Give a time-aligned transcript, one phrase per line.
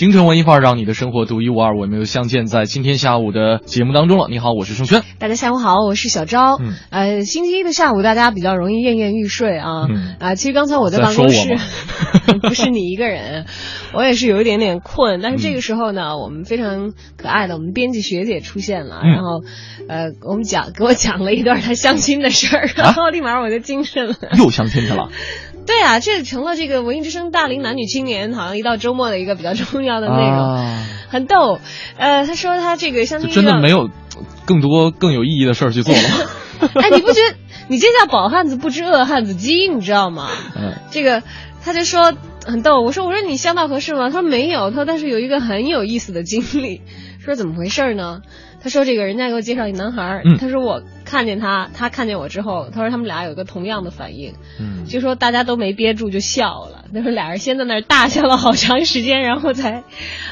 [0.00, 1.76] 京城文艺范儿，让你的生活独一无二。
[1.76, 4.28] 我们又相见在今天下午的节目当中了。
[4.30, 5.02] 你好，我是盛轩。
[5.18, 6.56] 大家下午好，我是小昭。
[6.58, 9.84] 嗯呃，星期一的下午，大家比较容易奄奄欲睡啊。
[9.90, 11.54] 嗯啊，其实刚才我在在办公室
[12.40, 13.44] 不是你一个人，
[13.92, 15.20] 我也是有一点点困。
[15.20, 19.42] 但是嗯这个时候呢，我们非常可爱的我们编辑学姐出现了，嗯然后
[19.86, 24.14] 呃，我们讲给我讲了一段她相亲的事儿，啊然后立马我就精神了。
[24.38, 25.10] 又相亲去了。
[25.66, 31.60] 对啊，这成了这个文艺之声大龄男女青年好像一到周末的一个比较重要的内容，啊，很逗。
[31.96, 33.88] 呃，他说他这个相就亲真的没有
[34.46, 36.70] 更多更有意义的事儿去做了吗。
[36.74, 37.36] 哎，你不觉得
[37.68, 40.28] 你这叫饱汉子不知饿汉子饥，你知道吗？
[40.56, 41.22] 嗯这个
[41.62, 42.12] 他就说
[42.44, 44.08] 很逗，我说我说你相到合适吗？
[44.08, 46.80] 他说没有，他说但是有一个很有意思的经历，
[47.24, 48.20] 说怎么回事呢？
[48.62, 59.82] 他说这个人家给我介绍一男孩，嗯他说我看见他，他看见我之后，他说他们俩有个同样的反应，嗯，就说大家都没憋住就笑了，他说俩人先在那儿大笑了好长时间，然后才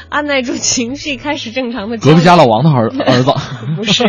[0.07, 3.33] 按耐住情绪，开始正常的隔壁家老王的儿儿子。
[3.75, 4.03] 不是，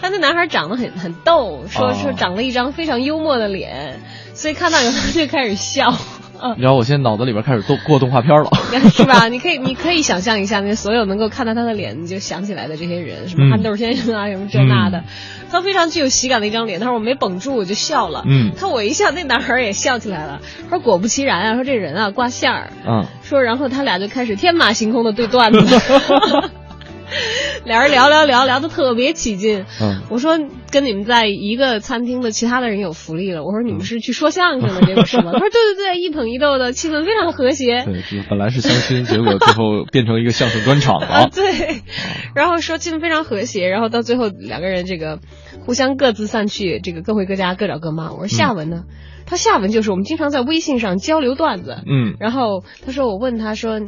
[0.00, 4.00] 他那男孩长得很很逗，说哦说长了一张非常幽默的脸，
[4.32, 5.94] 所以看到以后他就开始笑，
[6.42, 8.50] 嗯，然后我现在脑子里边开始动过动画片了。
[8.90, 9.28] 是吧？
[9.28, 15.04] 你可以你可以想象一下，那所有能够看到他的脸，你就想起来的这些人，什么嗯憨豆先生啊，什么这那的，
[15.50, 16.80] 他非常具有喜感的一张脸。
[16.80, 18.24] 他说我没绷住，我就笑了。
[18.26, 20.40] 嗯他我一笑，那男孩也笑起来了。
[20.70, 25.60] 他说果不其然啊，说这人啊挂线儿，嗯，说然后他俩就开始天马行空的对段子。
[27.64, 30.38] 俩人聊聊聊聊的特别起劲，嗯我说
[30.70, 33.44] 跟你们在一个餐厅的其他的人有福利了。
[33.44, 35.32] 我说你们是去说相声的，结果是吗？
[35.32, 37.84] 他说对对对，一捧一逗的，气氛非常和谐。
[37.84, 41.30] 对，这本来是相亲，结果最后变成一个相声专场 啊，了。
[41.32, 41.82] 对，
[42.34, 45.20] 然后说气氛非常和谐，然后到最后两个人这个
[45.64, 48.12] 互相各自散去，这个各回各家，各找各妈。
[48.12, 48.84] 我说下文呢？
[49.26, 53.80] 他下文就是我们经常在微信上交流段子，嗯，然后他说我问他说，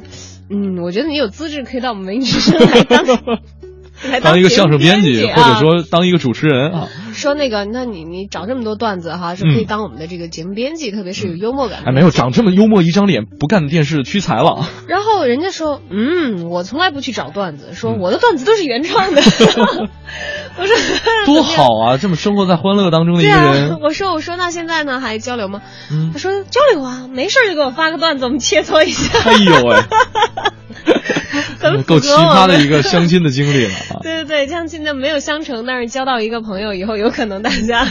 [0.50, 3.06] 嗯，我觉得你有资质可以到我们文艺之声来当
[4.10, 5.42] 来当一个相声编辑，啊。
[5.42, 6.72] 或者说当一个主持人。
[6.72, 6.88] 啊。
[7.18, 11.82] 说那个，那你你找这么多段子哈，是可以嗯当我们的这个节目编辑，特别是有幽默感。
[11.84, 14.66] 哎，没有长这么幽默一张脸，不干电视屈才了。
[14.88, 19.20] 然后人家说，嗯，我从来不去找段子，说嗯我的段子都是原创的。
[20.58, 20.76] 我说
[21.26, 21.98] 多好啊！
[21.98, 25.60] 这么生活在欢乐当中的一人，，我说我说那现在呢还交流吗？
[25.92, 29.18] 嗯他，说交流啊，没事就给我发个段子，我们切磋一下。
[29.28, 29.76] 哎呦喂，
[31.60, 34.00] 很符合够奇葩的一个相亲的经历了啊！
[34.02, 37.86] 对对对，相亲的没有相成，但是交到一个朋友以后，有可能大家，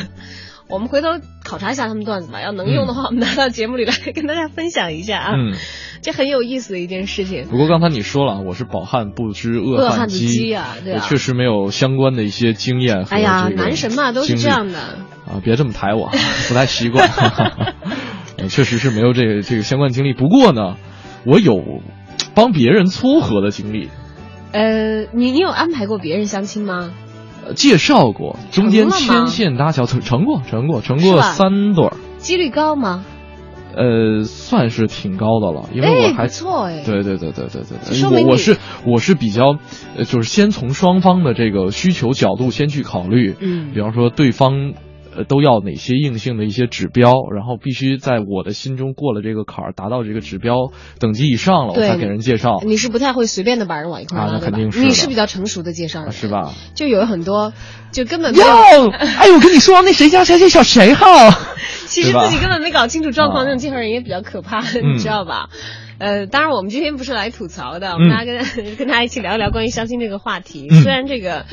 [0.69, 1.09] 我们回头
[1.43, 2.41] 考察一下他们段子吧。
[2.41, 5.31] 要能用的话，我们拿到节目里来跟大家分享一下啊。
[5.35, 5.53] 嗯，
[6.01, 7.47] 这很有意思的一件事情。
[7.49, 14.79] 不过刚才你说了，我是饱汉不知饿饿汉子饥饥啊对啊我确实没有相关的一些经验和哎呀，男神嘛都是这样的。
[14.79, 15.41] 啊！
[15.43, 16.09] 别这么抬我，
[16.47, 17.05] 不太习惯。
[18.37, 20.13] 呃确实是没有这个这个相关经历。
[20.13, 20.77] 不过呢，
[21.25, 21.55] 我有
[22.35, 23.89] 帮别人撮合的经历，
[24.51, 26.91] 呃，你你有安排过别人相亲吗？
[27.47, 33.05] 呃介绍过，中间牵线搭桥，成成过，成过，成过三对儿，几率高吗？
[33.75, 39.57] 呃，算是挺高的了，因为哎我还不错哎对对对对对对我我是我是比较，
[39.95, 44.73] 呃，就是先从双方的这个需求角度先去考虑，嗯比方说对方。
[45.17, 56.27] 呃，都要哪些硬性的一些指标，然后必须在我的心中过了这个坎儿，达到这个指标等级以上了，我才给人介绍，你是不太会随便的把人往一块拉，肯定是你是比较成熟的介绍人，是？
[56.27, 56.53] 吧？
[56.75, 57.51] 就有很多，
[57.91, 61.05] 就根本没有，哟， 哎，我跟你说，那谁家谁谁小谁好，
[61.87, 65.49] 其实自己根本没搞清楚状况，啊那种介绍人也比较可怕，嗯你知道吧？
[65.99, 70.67] 呃，当然我们今天不是来吐槽的，我们嗯大家跟、 跟大家一起聊一聊关于相亲这个话题。
[70.69, 71.45] 嗯虽然这个，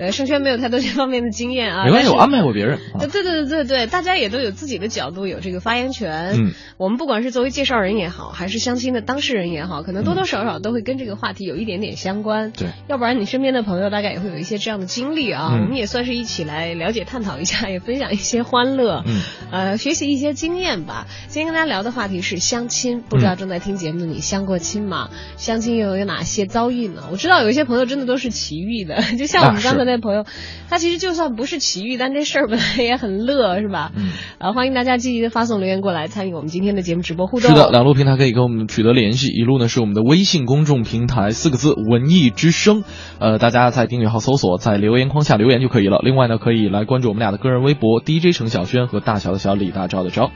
[0.00, 2.78] 呃，盛轩没有太多这方面的经验啊，没关系，我安排过别人。
[2.94, 6.32] 啊对对对对对，大家也都有自己的角度，有这个发言权。
[6.38, 12.50] 嗯，我们不管是作为介绍人也好，还是相亲的当事人也好，可能多多少少都会跟这个话题有一点点相关。
[12.52, 15.50] 对，要不然你身边的朋友大概也会有一些这样的经历啊。
[15.52, 19.20] 嗯我们也算是一起来了解、探讨一下，也分享一些欢乐，嗯，
[19.50, 21.06] 呃，学习一些经验吧。
[21.28, 25.10] 今天跟大家聊的话题是相亲，不知嗯道正在听节目的你相过亲吗？
[25.36, 27.02] 相亲又有哪些遭遇呢？
[27.12, 30.24] 我知道有一些朋友真的都是奇遇的，就像我们刚才的的朋友，
[30.68, 33.92] 他其实就算不是奇遇，但这事儿本来也很乐，是吧？
[33.96, 37.50] 嗯，啊，欢迎大家积极的发送留言过来，参与我们今天的节目直播互动。
[37.50, 42.84] 是的，两路平台可以跟我们取得联系，一路呢是我们的微信公众平台四个字“文艺之声”，
[43.18, 46.00] 呃，大家在订阅号搜索，在留言框下留言就可以了。
[46.02, 50.30] 另外呢，可以来关注我们俩的个人微博 DJ 程小轩和大小的小李大钊的钊。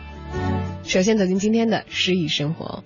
[0.82, 2.82] 首先走进今天的诗意生活。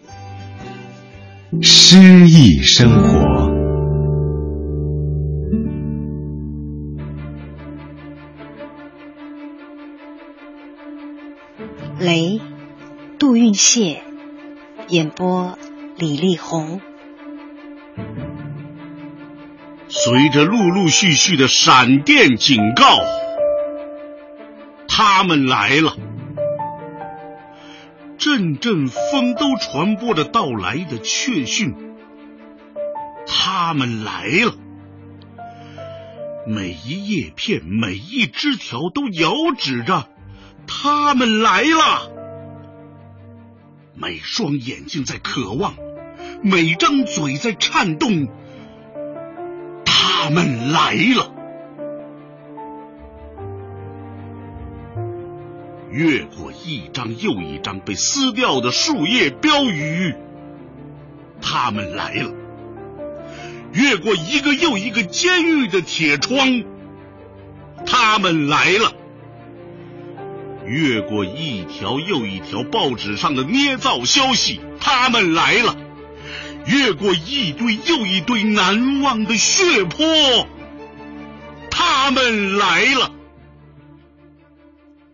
[1.62, 3.57] 诗意生活。
[12.08, 12.40] 雷，
[13.18, 13.98] 杜运燮，
[14.88, 15.58] 演播
[15.98, 16.80] 李丽红。
[19.90, 22.98] 随着陆陆续续的闪电警告，
[24.88, 25.98] 他们来了。
[28.16, 31.74] 阵阵风都传播着到来的确讯，
[33.26, 34.54] 他们来了。
[36.46, 40.08] 每一叶片，每一枝条都遥指着
[40.68, 42.12] 他们来了。
[43.94, 45.74] 每双眼睛在渴望，
[46.42, 48.28] 每张嘴在颤动。
[49.84, 51.32] 他们来了。
[55.90, 60.14] 越过一张又一张被撕掉的树叶标语，
[61.40, 62.30] 他们来了；
[63.72, 66.62] 越过一个又一个监狱的铁窗，
[67.86, 68.92] 他们来了；
[70.68, 75.76] 越过一条又一条报纸上的捏造消息，他们来了；
[76.66, 80.46] 越过一堆又一堆难忘的血泊，
[81.70, 83.12] 他们来了。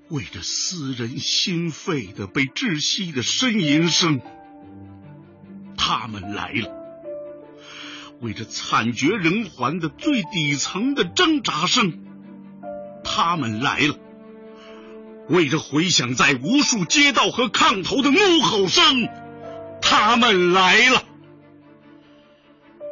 [0.08, 4.20] 为着撕人心肺的被窒息的呻吟声，
[5.76, 6.68] 他们来了；
[8.20, 12.04] 为着惨绝人寰的最底层的挣扎声，
[13.02, 13.94] 他们来了；
[15.28, 19.08] 为着回响在无数街道和炕头的怒吼声，
[19.80, 21.02] 他们来了。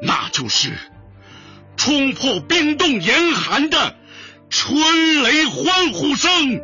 [0.02, 0.72] 那就是
[1.76, 3.96] 冲破冰冻严寒的
[4.50, 6.60] 春雷欢呼声。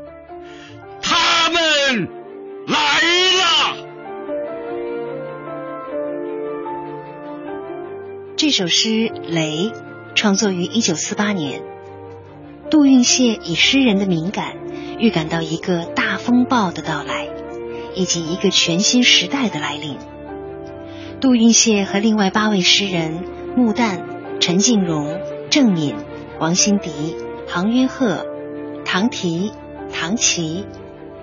[1.01, 2.09] 他们
[2.67, 3.01] 来
[3.37, 3.87] 了。
[8.37, 8.89] 这首诗
[9.29, 9.73] 《雷》
[10.15, 11.63] 创作于一九四八年，
[12.71, 14.57] 杜运燮以诗人的敏感
[14.99, 17.29] 预感到一个大风暴的到来，
[17.95, 19.97] 以及一个全新时代的来临。
[21.21, 23.25] 杜运燮和另外八位诗人
[23.57, 24.01] 穆旦、
[24.41, 25.95] 陈静荣、郑敏、
[26.39, 27.17] 王辛迪、
[27.47, 28.27] 杭渊鹤、
[28.85, 29.53] 唐提、
[29.93, 30.67] 唐琪。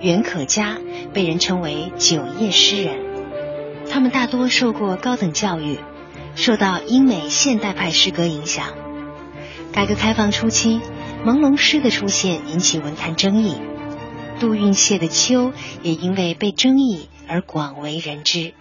[0.01, 0.77] 袁可嘉
[1.13, 2.97] 被人称为“九叶诗人”，
[3.89, 5.79] 他们大多受过高等教育，
[6.35, 8.67] 受到英美现代派诗歌影响。
[9.71, 10.81] 改革开放初期，
[11.25, 13.55] 朦胧诗的出现引起文坛争议，
[14.39, 15.49] 杜运谢的《秋》
[15.81, 18.53] 也因为被争议而广为人知。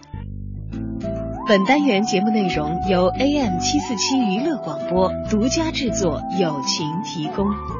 [1.47, 7.74] 本单元节目内容由 AM 七四七娱乐广播独家制作，友情提供。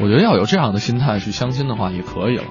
[0.00, 2.44] 我觉得要有这样的心态去相亲的话，也可以了。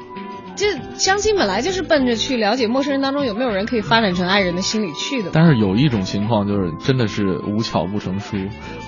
[0.55, 5.29] 这相亲本来就是奔着去了解陌生人当中有没有人可以发展成爱人的心理去的。
[5.31, 8.35] 但是有一种情况就是真的是无巧不成书，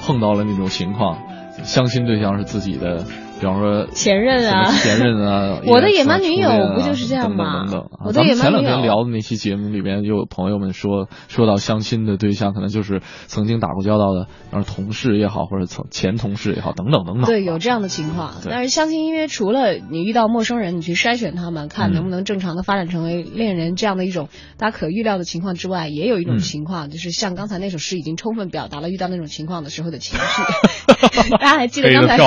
[0.03, 1.18] 碰到了那种情况，
[1.63, 3.06] 相亲对象是自己的。
[3.42, 7.66] 比方说前任啊，前任啊， 我的野蛮女友不就是这样吗？
[7.66, 8.00] 等等等等。
[8.06, 8.62] 我的野蛮女友。
[8.62, 17.26] 前两天聊的那期节目里边，有朋友们说，说到相亲的对象，可能就是曾经打过交道的，然后同事也好，或者曾前同事也好，等等等等。
[17.26, 18.36] 对，有这样的情况。
[18.48, 30.44] 但是相亲，因为除了你遇到陌生人，你去筛选他们，看能不能正常的发展成为恋人这样的一种大家可预料的情况之外，也有一种情况，就是像刚才那首诗已经充分表达了遇到那种情况的时候的情绪。
[31.32, 32.18] 大家还记得刚才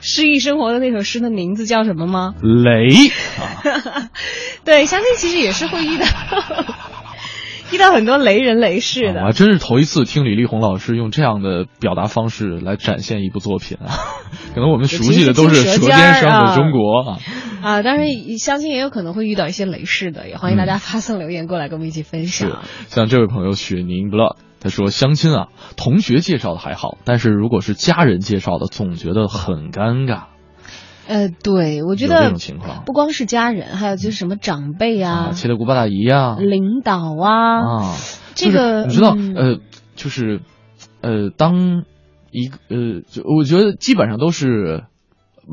[0.00, 1.20] 诗意生活的那首诗？
[1.20, 2.34] 的名字叫什么吗？
[2.42, 2.88] 雷。
[4.64, 6.06] 对，相信其实也是会遇到
[7.72, 9.20] 遇到很多雷人雷事的。
[9.20, 13.94] 我还真是头一次听李丽红老师用这样的表达方式来展现一部作品啊！
[14.54, 17.18] 可能我们熟悉的都是《舌尖上的中国》啊。
[17.62, 18.06] 啊，当然
[18.38, 22.62] 相信也有可能会遇到一些雷事的，也欢迎大家发送留言过来跟我们一起分享。
[22.88, 30.24] 像这位朋友雪宁 blood，他说相亲啊，同学介绍的还好，但是如果是家人介绍的，总觉得很尴尬。
[31.08, 37.96] 呃，对，我觉得这种情况不光是家人，还有就是什么长辈啊，七大姑八大姨啊，领导啊，啊，
[38.34, 39.56] 这个你知道，呃，
[39.96, 40.40] 就是，
[41.00, 41.84] 呃，当
[42.30, 44.84] 一个呃，就我觉得基本上都是。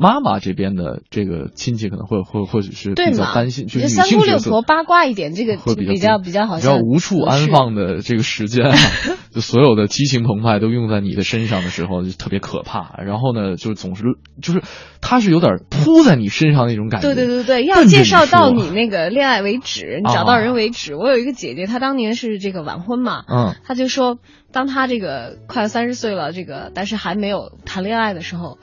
[0.00, 8.70] 妈妈这边的这个亲戚可能会会或许是比较担心，就是三姑六婆八卦一点，这个会比较比较好像比较无处安放的这个时间，
[9.34, 12.94] 就所有的激情澎湃都用在你的身上的时候，就特别可怕。
[13.04, 14.04] 然后呢，就总是
[14.40, 14.62] 就是
[15.00, 17.12] 他是有点扑在你身上那种感觉。
[17.12, 20.94] 对对对对，要介绍到你那个恋爱为止，你找到人为止。
[20.94, 24.18] 我有一个姐姐，她当年是这个晚婚嘛，嗯，她就说，
[24.52, 28.58] 当她这个快三十岁了，这个但是还没有谈恋爱的时候。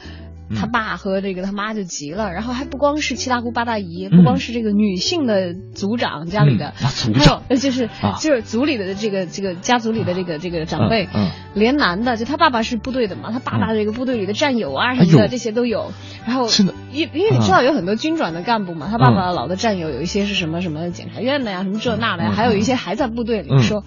[0.53, 11.07] 他爸和这个他妈就急了，然后还不光是七大姑八大姨，不光是这个女性的族长家里的，还有 就是就是族里的这个这个家族里的这个这个长辈，
[11.55, 15.91] 连男的，就他爸爸是部队的嘛，他爸爸这个部队里的战友啊什么的这些都有，
[16.27, 16.47] 然后
[16.91, 23.83] 因因为你知道有很多军转的干部嘛，他爸爸老的战友有一些是什么什么检察院的呀，什么这那的呀，还有一些还在部队里说，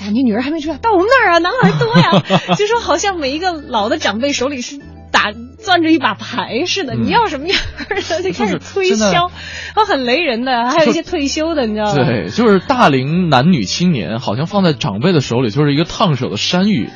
[0.00, 4.80] 哎呀你女儿还没出来，到我们那儿啊男孩多呀， 就说好像每一个老的长辈手里是。
[5.12, 9.30] 打攥着一把牌似的，你要什么样的就开始推销，
[9.74, 10.70] 他很雷人的。
[10.70, 11.94] 还有一些退休的，你知道吗？
[11.94, 16.90] 对，就是大龄男女青年，好像放在长辈的手里就是一个烫手的山芋，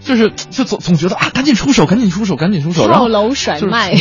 [0.00, 3.94] 就是就总总觉得啊，赶紧出手，赶紧出手，赶紧出手，跳楼甩卖。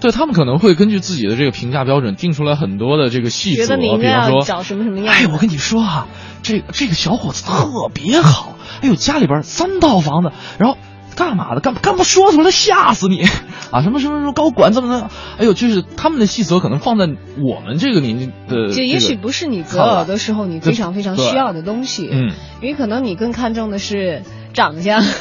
[0.00, 5.14] 对他们可能会根据自己的这个评价标准定出来很多的这个细则，比方说找什么什么样。
[5.14, 6.06] 哎，我跟你说啊，
[6.42, 10.78] 这这个小伙子特别好，哎呦，家里边三套房子，然后。
[11.16, 11.60] 干嘛的？
[11.60, 13.22] 干干不说出来吓死你
[13.70, 13.82] 啊！
[13.82, 15.10] 什么什么什么高管怎么的？
[15.38, 22.08] 哎呦，就是他们的细则可能放在我们这个年纪的，就也许不是你择偶的时候你非常非常需要的东西。
[22.10, 25.02] 嗯，因为可能你更看重的是长相。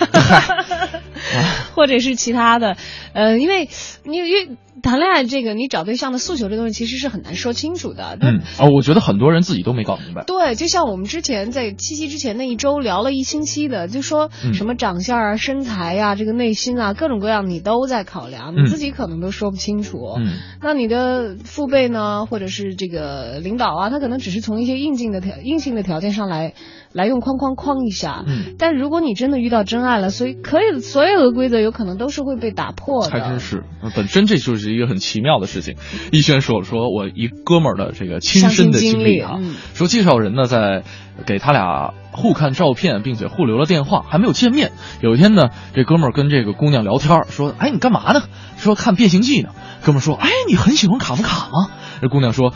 [1.74, 2.76] 或者是其他的，
[3.12, 3.68] 呃，因为，
[4.04, 4.48] 因为
[4.82, 8.16] 谈恋爱这个，你找对象的诉求这东西其实是很难说清楚的。
[8.20, 10.24] 嗯，哦，我觉得很多人自己都没搞明白。
[10.24, 19.98] 对，就像我们之前在七夕之前那一周聊了一星期的，就说什么长相啊、身材呀、这个内心啊，各种各样你都在考量，你自己可能都说不清楚。
[20.18, 26.54] 嗯，那你的父辈呢，或者是这个领导啊，他可能只是从一些硬性的条、硬性的条件上来。
[26.92, 33.12] 来用框框框一下，嗯，但如果你真的遇到真爱了，所以可以所有的规则有可能都是会被打破的。
[33.12, 33.62] 还真是，
[33.94, 35.76] 本身这就是一个很奇妙的事情。
[36.12, 39.38] 逸轩说说我一哥们儿的这个亲身的经历啊，
[39.74, 40.82] 说介绍人呢在
[41.26, 44.72] 给他俩互看照片，并且互留了电话，还没有见面。
[45.00, 48.22] 有一天呢，这哥们儿跟这个姑娘聊天，说：“哎，你干嘛呢？”
[48.58, 49.50] 说看《变形记》呢。
[49.82, 51.70] 哥们儿说：“哎，你很喜欢卡夫卡吗？”
[52.02, 52.52] 这姑娘说：“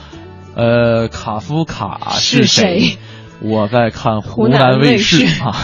[0.56, 2.98] 呃，卡夫卡是谁？”
[3.42, 5.54] 我在看湖南卫视啊，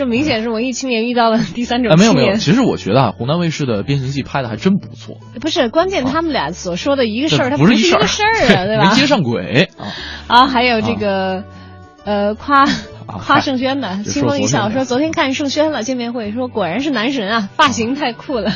[0.00, 5.18] 这明显是文艺青年遇到了第三种没有没有，其实我觉得啊，湖南卫视的《变形记》拍的还真不错。
[5.42, 8.88] 不是，关键他们俩所说的一个事儿，它不是一个事儿啊，对吧？
[8.88, 9.92] 没接上轨啊。
[10.26, 11.44] 啊，还有这个，
[12.06, 12.64] 呃，夸
[13.06, 18.50] 夸盛轩的，清风一笑说昨天看盛轩了见面会，说果然是男神啊，发型太酷了。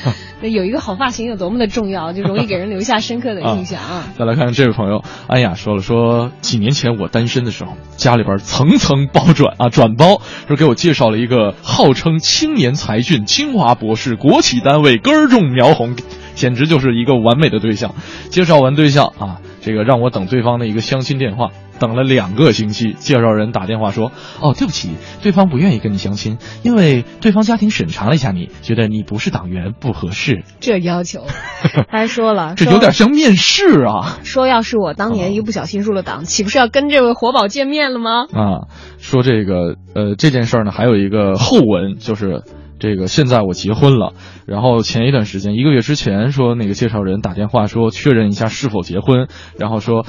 [0.42, 4.08] 那有一个好发型有多么的重要，就容易给人留下深刻的印象啊！
[4.18, 15.94] 再来看看这位朋友安雅说了，说几年前我单身的时候，家里边层层包转啊，转包说给我介绍了一个号称青年才俊、清华博士、国企单位根儿种苗红，
[16.34, 17.94] 简直就是一个完美的对象。
[18.30, 21.50] 介绍完对象啊，这个让我等对方的一个相亲电话。
[21.80, 24.90] 等了两个星期，介绍人打电话说：“哦，对不起，
[25.22, 31.24] 对方不愿意跟你相亲，因为对方家庭审查了一下你，觉得你不是党员，不合适。”这要求，
[31.90, 34.18] 他还说了，这有点像面试啊。
[34.22, 38.26] 说要是我当年一不小心入了党，岂不是要跟这位活宝见面了吗？
[38.32, 38.68] 啊，
[38.98, 42.42] 说这个呃这件事儿呢，还有一个后文，就是
[42.78, 44.12] 这个现在我结婚了，
[44.46, 50.04] 然后前一段时间一个月之前说那个介绍人打电话说确认一下是否结婚，然后说。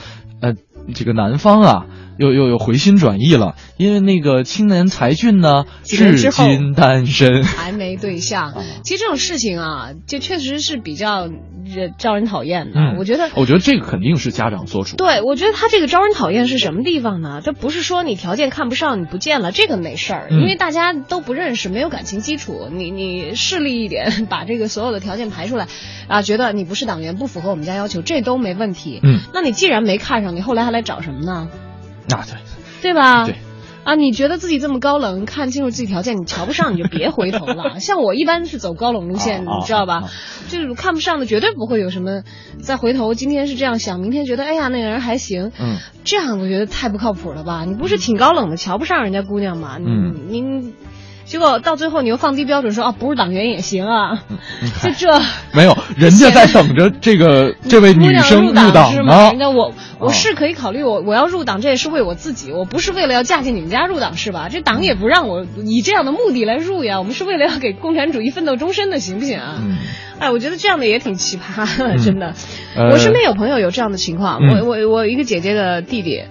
[0.93, 1.85] 这个南方啊，
[2.21, 8.53] 又又又回心转意了，因为那个青年才俊呢，至今单身，还没对象。
[8.85, 11.29] 其实这种事情啊，就确实是比较。
[11.97, 14.97] 招人讨厌的，我觉得，我觉得这个肯定是家长做主。
[14.97, 17.39] 对，我觉得他这个招人讨厌是什么地方呢？
[17.41, 22.67] 这不是说你条件看不上你不见了，这个没事儿，因为大家都不认识，没有感情基础。
[22.73, 25.67] 你你势利一点， 把这个所有的条件排出来，
[26.09, 28.99] 啊，觉得你不是党员，不符合我们家要求，这都没问题。
[29.01, 31.47] 嗯，那你既然没看上，你后来还来找什么呢？
[32.07, 32.35] 那对，
[32.81, 33.25] 对吧？
[33.25, 33.35] 对。
[33.83, 37.79] 啊，你觉得自己这么高冷，看清楚自己条件，你瞧不上你就别回头了。
[37.81, 40.03] 像我一般是走高冷路线，你知道吧？
[40.49, 42.21] 就是看不上的绝对不会有什么
[42.61, 43.15] 再回头。
[43.15, 47.65] 今天是这样想，明天觉得哎呀那个人还行，嗯，这样我觉得太不靠谱了吧？
[47.65, 49.77] 你不是挺高冷的，瞧不上人家姑娘吗？
[49.79, 50.75] 嗯，您。
[51.31, 54.21] 结果到最后你又放低标准说啊不是党员也行啊，
[54.83, 55.21] 就这
[55.55, 59.29] 没有人家在等着这个 这位女生入党吗？
[59.31, 64.49] 人家我我是可以考虑我我要入党，这也是为我自己，我不是为了要嫁进你们家入党是吧？
[64.51, 69.55] 这党也不让我以这样的目的来入呀，我们是为了要给共产主义奋斗终身的，行不行啊？
[70.19, 72.33] 哎，我觉得这样的也挺奇葩的，真的。
[72.91, 76.23] 我身边有朋友有这样的情况，我我我一个姐姐的弟弟。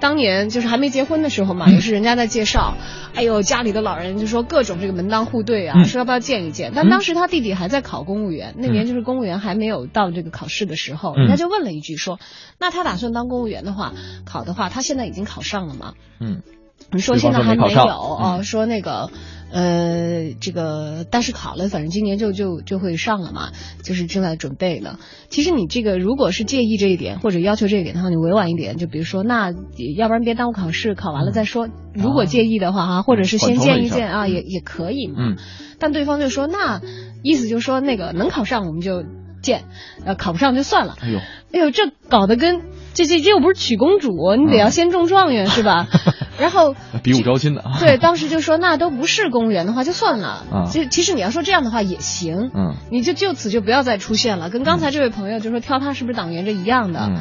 [0.00, 2.74] 当年就是还没结婚的时候嘛，也是人家在介绍，
[3.14, 6.72] 哎呦家里的老人就说各种这个门当户对啊，说要不要见一见。
[6.74, 12.18] 但当时他弟弟还在考公务员，那年就是公务员还没有到这个考试的时候，人家就问了一句说，
[12.58, 13.92] 那他打算当公务员的话，
[14.24, 15.92] 考的话，他现在已经考上了吗？
[16.18, 16.42] 嗯，
[16.90, 18.42] 你说现在还没有啊？
[18.42, 19.10] 说那个。
[19.52, 23.50] 呃，这个但是考了，反正今年就就就会上了嘛，
[23.82, 24.98] 就是正在准备呢。
[25.28, 29.52] 其实你这个如果是介意这一点或者要求这一点的话，你委婉一点，就比如说，那
[29.96, 31.68] 要不然别耽误考试，考完了再说。
[31.94, 35.14] 如果介意的话哈，或者是先见一见啊，也也可以嘛。
[35.18, 35.36] 嗯。
[35.78, 36.80] 但对方就说，那
[37.22, 39.04] 意思就是说，那个能考上我们就
[39.42, 39.64] 见，
[40.04, 40.96] 呃，考不上就算了。
[41.00, 41.18] 哎呦，
[41.52, 42.60] 哎呦，这搞得跟。
[42.92, 45.86] 这这这又不是娶公主，你得要先中状元是吧？
[46.40, 47.62] 然后比武招亲的。
[47.78, 50.44] 对，当时就说那都不是公务员的话就算了。
[50.50, 52.50] 啊，其其实你要说这样的话也行。
[52.54, 57.00] 嗯，你就就此就不要再出现了，跟刚才这位朋友就说挑他是不是党员这一样的。
[57.08, 57.18] 嗯，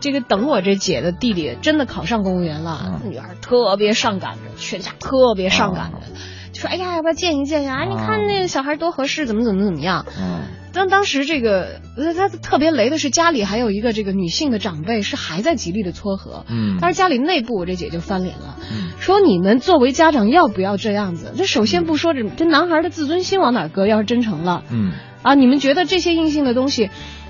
[0.00, 6.04] 这个等我这姐的弟弟真的考上公务员了，女儿特别上赶着，全家特别上赶着，就
[6.62, 7.84] 说哎呀要不要见一见呀？
[7.84, 10.06] 你看那个小孩多合适，怎么怎么怎么样？
[10.18, 10.42] 嗯。
[10.72, 11.80] 当当时这个，
[12.16, 18.56] 他特别雷的是家里还有一个这个女性的长辈是还在极力的撮合，嗯，但是家里内部我这姐就翻脸了，
[18.98, 21.34] 说你们作为家长要不要这样子？
[21.36, 23.86] 这首先不说这这男孩的自尊心往哪搁？
[23.86, 26.88] 要是真成了，嗯，啊，你们觉得这些硬性的东西，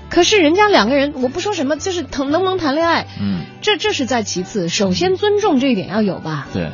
[0.09, 6.47] 可是人家两个人，我不说什么，就是能能不能谈恋爱，嗯，这这是在其次，首先尊重这一点要有吧？
[6.53, 6.71] 对。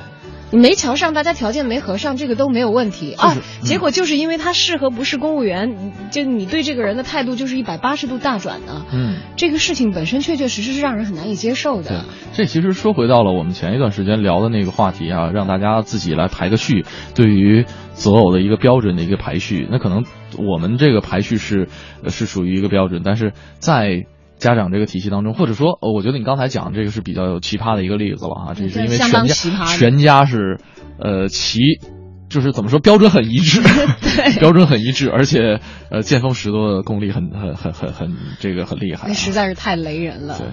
[0.51, 3.35] 你没瞧上，大家条件没合上，这个都没有问题啊。
[3.61, 8.81] 结果就是因为他适合不是公务员，就你对这个人的态度就是一百八十度大转的。
[8.91, 12.05] 嗯，这个事情本身确确实实是让人很难以接受的。
[12.33, 19.67] 这其实说回到了我们前一段时间聊的那个话题啊，让大家自己来排个序，对于择偶的一个标准的一个排序。
[19.69, 20.03] 那可能
[20.37, 21.67] 我们这个排序是
[22.07, 24.05] 是属于一个标准，但是在。
[24.39, 30.57] 家长这个体系当中，或者说，我觉得你刚才讲这个是比较有奇葩的一个例子了啊，这是因为全家全家是，
[30.97, 31.59] 呃，齐，
[32.29, 33.61] 就是怎么说标准很一致，
[34.39, 35.59] 标准很一致，而且
[35.91, 40.37] 呃见风使舵的功力很很很很很这个很厉害，那实在是太雷人了。
[40.39, 40.47] 对，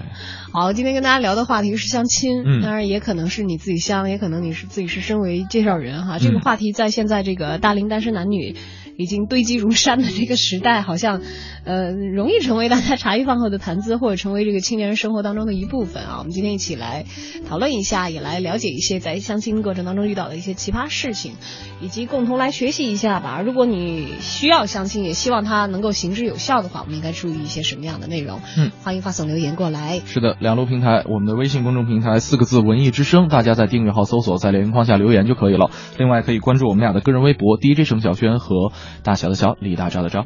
[0.51, 8.55] 好，今天跟大家聊的话题是相亲，嗯，当然也可能是你自己相，也可能你是自己是身为介绍人哈，这个话题在现在这个大龄单身男女。
[8.97, 11.21] 已经堆积如山的这个时代，好像，
[11.65, 16.15] 呃，容易成为大家茶余饭后的谈资，或者成为这个青年人生活当中的一部分啊。
[16.17, 17.05] 我们今天一起来
[17.47, 21.33] 讨论一下，也来了解一些在相亲过程当中遇到的一些奇葩事情，
[21.79, 23.41] 以及共同来学习一下吧。
[23.41, 28.41] 如果你需要相亲，也希望它能够行之有效的话，我们应该注意一些什么样的内容？
[28.57, 30.01] 嗯，欢迎发送留言过来。
[30.05, 35.69] 是的，两路平台，我们的微信公众平台四个字“文艺之声”，大家在订阅号搜索，在留言框下留言就可以了。
[35.99, 38.71] 另外，可以关注我们俩的个人微博 DJ 程小轩和
[39.03, 39.55] 大小的小。
[39.59, 40.25] 李大钊的钊。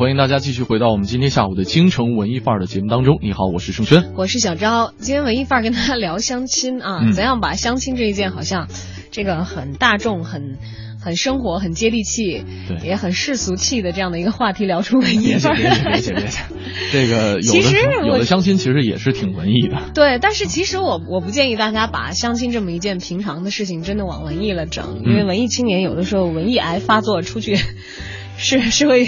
[0.00, 3.18] 欢迎大家继续回到我们今天下午的京城文艺范儿的节目当中。
[3.20, 4.94] 你好，我是盛轩，我是小昭。
[4.96, 8.68] 今天文艺范儿跟大家聊相亲啊，嗯怎样把相亲这一件好像
[9.10, 10.56] 这个很大众、很
[10.98, 15.56] 很生活、很接地气，对也很世俗气的这样的一个话题聊出文艺别范儿。
[15.56, 16.30] 别别别别别，
[16.92, 19.90] 这个有其实的有的相亲其实也是挺文艺的。
[19.92, 27.56] 对，但是其实我我不建议大家把相亲这么一件平常的事情真的往文艺了整，因为嗯文艺青年有的时候文艺癌发作出去，
[28.38, 29.06] 是是会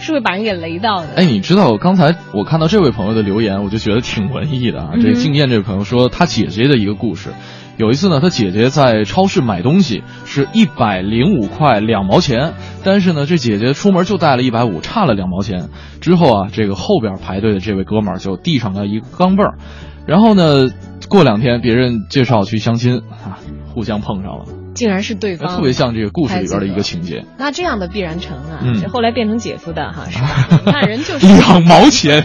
[0.00, 1.08] 是会把人给雷到的。
[1.16, 4.90] 哎，你知道刚才我看到这位朋友的留言，我就觉得挺文艺的啊。
[4.94, 7.30] 这嗯个敬燕这位朋友说他姐姐的一个故事，
[7.76, 15.68] 有一次呢，他姐姐在超市买东西是一百零五块两毛钱，但是呢，这姐姐出门就带了一百五，差了两毛钱。
[16.00, 19.58] 之后啊，这个后边排队的这位哥们儿就递上了一个钢镚儿，
[20.06, 20.68] 然后呢，
[21.08, 23.38] 过两天别人介绍去相亲啊，
[23.74, 24.44] 互相碰上了，
[24.80, 27.26] 竟然是对方，特别像这个故事里边的一个情节。
[27.36, 30.48] 那这样的必然成啊，嗯这后来变成姐夫的哈，是吧？
[30.64, 32.24] 你看人就是两毛钱，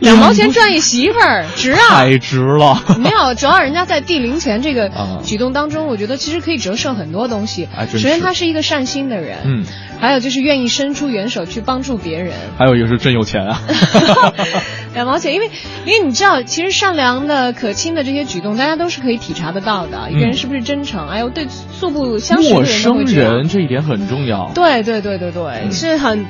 [0.00, 1.78] 两毛钱赚一媳妇儿，值啊！
[1.88, 2.82] 太值了。
[3.00, 7.68] 没有，主要人家在递零钱这个啊举动当中，我觉得其实可以折射很多东西。
[7.90, 9.64] 首先，他是一个善心的人，嗯，
[9.98, 12.34] 还有就是愿意伸出援手去帮助别人。
[12.58, 13.62] 还有一个是真有钱啊。
[14.94, 15.50] 两毛钱，因为
[15.84, 20.10] 因为你知道，其实善良的、可亲的这些举动，大家都是可以体察得到的。
[20.10, 24.50] 一个人是不是真诚，哎呦，对素不相识的陌人都会生人这一点很重要。
[24.54, 26.24] 对对对对对，嗯是很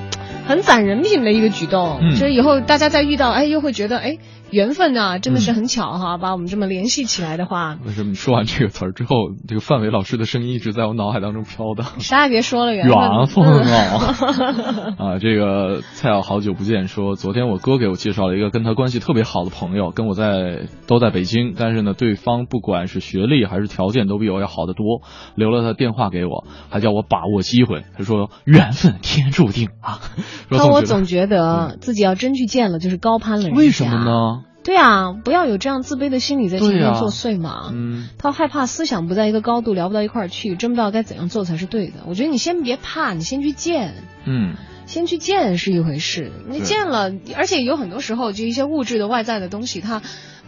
[0.46, 1.98] 很攒人品的一个举动。
[2.00, 4.18] 嗯就是以后大家再遇到，哎，又会觉得，哎，
[4.50, 9.16] 缘分啊，真的是很巧哈，把我们这么联系起来的话，为什么你说完这个词儿之后，
[9.48, 11.98] 这个范伟老师的声音一直在我脑海当中飘荡？
[12.00, 13.44] 啥也别说了，缘缘分！
[14.98, 25.02] 啊，这个蔡晓好久不见说，昨天我哥给我介绍了一个跟他关系特别好的朋友，跟我在都在北京，但是呢，对方不管是学历还是条件都比我要好得多，
[25.34, 27.82] 留了他电话给我，还叫我把握机会。
[27.98, 30.00] 他说缘分天注定啊。
[30.48, 33.58] 说可我总觉得自己要真去见了，就是高攀了人家。
[33.58, 33.96] 为什么？
[34.06, 34.42] 呢？
[34.66, 37.70] 对啊，不要有这样自卑的心理在前对啊面作祟嘛。
[37.72, 42.00] 嗯，他害怕思想不在一个高度，聊不到一块儿去，真不知道该怎样做才是对的。
[42.06, 43.94] 我觉得你先别怕，你先去见。
[44.24, 50.02] 嗯，先去见是一回事，你见了，而且有很多时候，就一些物质的外在的东西，它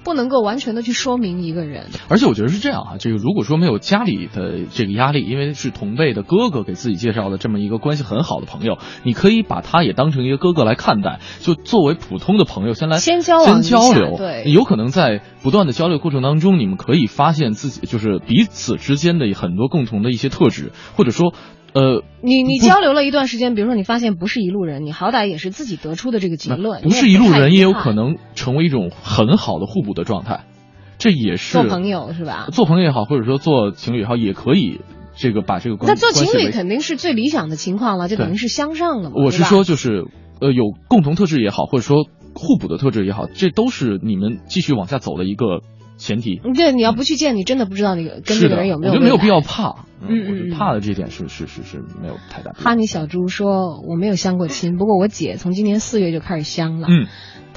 [0.08, 1.88] 不能够完全的去说明一个人。
[2.08, 21.34] 而且我觉得是这样啊，这个如果说没有家里的这个压力，因为是同辈的哥哥给自己介绍的这么一个关系很好的朋友，你可以把他也当成一个哥哥来看待，就作为普通的朋友先来先交往先交流，对有可能在不断的交流过程当中，你们可以发现自己就是彼此之间的很多共同的一些特质，或者说。
[21.74, 30.44] 呃，你你交流了一段时间，比如说你发现不是一路人，你好歹也是自己得出的这个结论，不是一路人，也有可能成为一种很好的互补的状态，
[30.98, 32.48] 这也是做朋友是吧？
[32.52, 34.80] 做朋友也好，或者说做情侣也好，也可以
[35.14, 39.16] 这个把这个关那做情侣肯定是最理想的情况了，就等于是相上了嘛。
[39.16, 40.06] 我是说，就是
[40.40, 45.60] 呃，有共同特质也好，或者说互补的特质也好，这都是你们继续往下走的一个
[45.98, 46.40] 前提。
[46.54, 49.84] 对，你要不去见，你真的不知道那个跟这个人有没有未来我觉得没有必要怕。
[50.00, 52.52] 嗯嗯我怕的这点是是是是没有太大。
[52.52, 56.86] 哈尼小猪说我没有相过亲，不过我姐从今年四月就开始相了。
[56.88, 57.08] 嗯，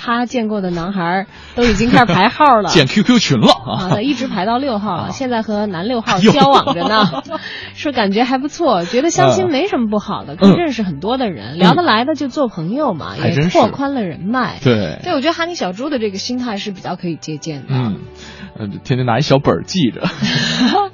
[0.03, 7.21] 他见过的男孩都已经开始排号了， 建 QQ 群了啊，一直排到六号了，现在和男六号 交往着呢，
[7.75, 14.57] 说感觉还不错，觉得相亲没什么不好的，可以认识很多的人，聊得来的就做朋友嘛，也拓宽了人脉。
[14.63, 17.67] 对，对，我觉得哈尼小猪的这个心态是比较可以借鉴的。
[17.69, 17.99] 嗯，
[18.57, 20.01] 呃，天天拿一小本记着。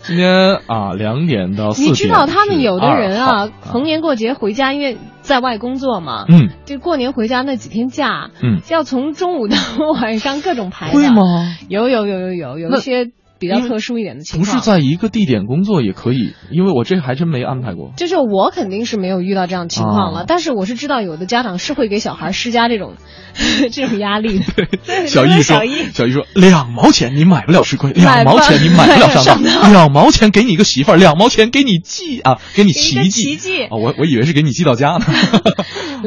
[0.02, 1.92] 今天啊，两点到四点。
[1.92, 9.58] 你知道他们有的人啊，逢年过节回家，因为在外工作嘛，嗯，就过年回家那几天假，嗯，要从中午到
[10.02, 10.90] 晚上各种排。
[10.92, 11.58] 会吗？
[11.68, 13.12] 有有有有有有一些。
[13.40, 17.92] 比较特殊一点的情况，不是在一个地点工作也可以，因为我这还真没安排过。
[17.98, 22.96] 就是我肯定是没有遇到这样情况了，但是我是知道有的家长是会给小孩施加这种
[23.72, 24.40] 这种压力。
[24.86, 25.58] 对， 小易说，
[25.94, 33.78] 小易说，两毛钱你买不了吃亏，两毛钱你买不了上当，两毛钱给你一个媳妇儿，两毛钱给你寄啊，给你奇迹奇迹啊！
[33.78, 35.06] 我我以为是给你寄到家呢。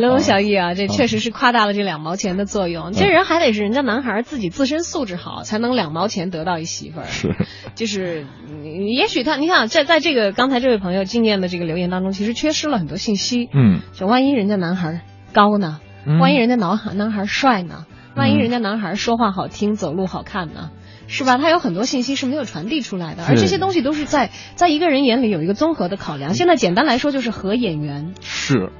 [0.09, 2.93] 龙小易啊，这确实是夸大了这两毛钱的作用。
[2.93, 7.07] 这人还得是人家男孩自己自身素质好，才能两毛钱得到一媳妇儿。
[7.07, 7.35] 是，
[7.75, 8.27] 就是，
[8.65, 13.49] 也许他，你看，在在这个刚才这位朋友经验的这个留言当中，其实缺失了很多信息。
[13.53, 15.81] 嗯，就万一人家男孩高呢？
[16.21, 17.87] 万一人家男孩男孩帅呢？
[18.17, 20.71] 万一人家男孩说话好听，走路好看呢？
[21.09, 21.39] 是吧？
[21.39, 26.35] 他有很多信息是没有传递出来的，而这些东西都是在在一个人眼里有一个综合的考量。
[26.35, 28.15] 现在简单来说就是合眼缘。
[28.21, 28.71] 是。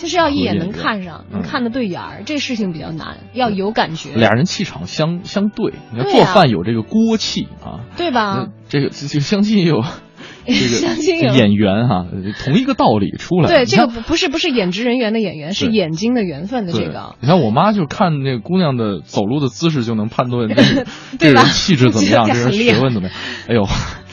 [0.00, 4.14] 就是要一眼能看上，能看得对眼儿，这事情比较难，要有感觉。
[4.14, 8.48] 俩人气场相相对，你要做饭有这个锅气啊，对吧？
[8.70, 9.82] 这个这个相亲也有
[10.46, 12.06] 这个演员哈，
[12.42, 13.48] 同一个道理出来。
[13.48, 17.16] 对，这个不不是不是演职人员的演员，是眼睛的缘分的这个。
[17.20, 20.54] 你看我妈就看那姑娘的走路的姿势就能判断这
[21.30, 23.16] 人气质怎么样， 这人学问怎么样。
[23.48, 23.66] 哎呦。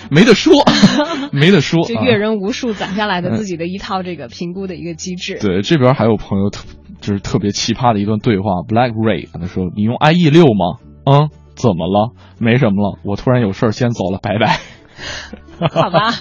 [0.09, 0.53] 没得说，
[1.31, 5.37] 没得说，就阅人无数攒下来的自己的一套这个评估的一个机制。
[5.39, 6.65] 对，这边还有朋友特
[7.01, 10.79] 就是特别奇葩的一段对话，Black Ray 他说：“你用 IE 六吗？
[11.05, 12.11] 嗯，怎么了？
[12.39, 14.59] 没什么了，我突然有事儿先走了，拜拜。
[15.71, 16.13] ”好吧。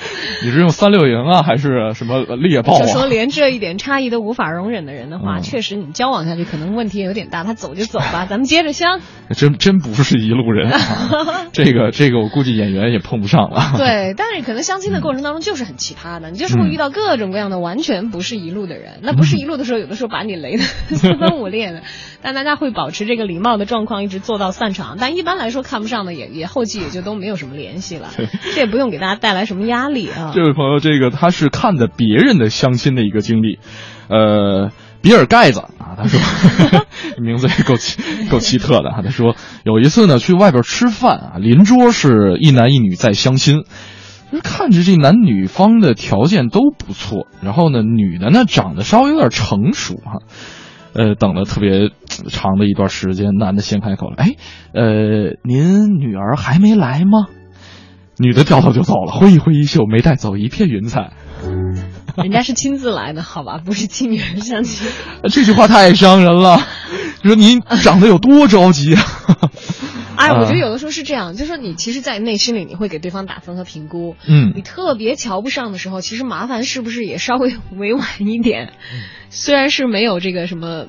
[0.44, 2.80] 你是用三六零啊，还是什么猎豹啊？
[2.80, 7.44] 就说连这一点差异都无法容忍的人的话，确实你交往下去可能问题有点大。
[7.44, 9.00] 他走就走吧， 咱们接着相。
[9.36, 10.72] 真真不是一路人，
[11.52, 13.74] 这个这个我估计演员也碰不上了。
[13.76, 19.00] 对，但是可能相亲的过程当中就是很奇葩的，你就是会遇到各种各样的完全不是一路的人。
[19.02, 21.82] 那不是一路的时候，有的时候把你雷的四分五裂的。
[22.20, 24.96] 但大家会保持这个礼貌的状况，一直做到散场。
[25.00, 28.08] 但一般来说看不上的也也后期也就都没有什么联系了。
[28.54, 30.32] 这也不用给大家带来什么压力啊。
[30.34, 33.58] 这位朋友，这个他是看的别人的相亲的一个经历，
[34.08, 34.70] 呃，
[35.02, 36.20] 比尔盖子啊，他说
[37.22, 39.02] 名字也够奇够奇特的哈。
[39.02, 43.64] 他说有一次呢，去外边吃饭啊，邻桌是一男一女在相亲，
[44.42, 50.18] 看着这男女方的条件都不错，然后呢，女的呢长得稍微有点成熟哈，
[50.94, 51.90] 呃，等了特别
[52.28, 54.34] 长的一段时间，男的先开口了，哎，
[54.74, 57.26] 呃，您女儿还没来吗？
[58.18, 61.12] 女的掉头就走了，挥一挥衣袖，没带走一片云彩。
[62.16, 64.88] 人家是亲自来的，好吧，不是替女儿相亲。
[65.30, 66.60] 这句话太伤人了。
[67.22, 69.02] 说您长得有多着急啊？
[70.16, 74.16] 哎，我觉得有的时候是这样，就是说你其实，在内心里你会给对方打分和评估。
[74.26, 74.52] 嗯。
[74.56, 78.72] 你特别瞧不上的时候，其实麻烦是不是也稍微委婉一点？
[79.30, 80.86] 虽然是没有这个什么，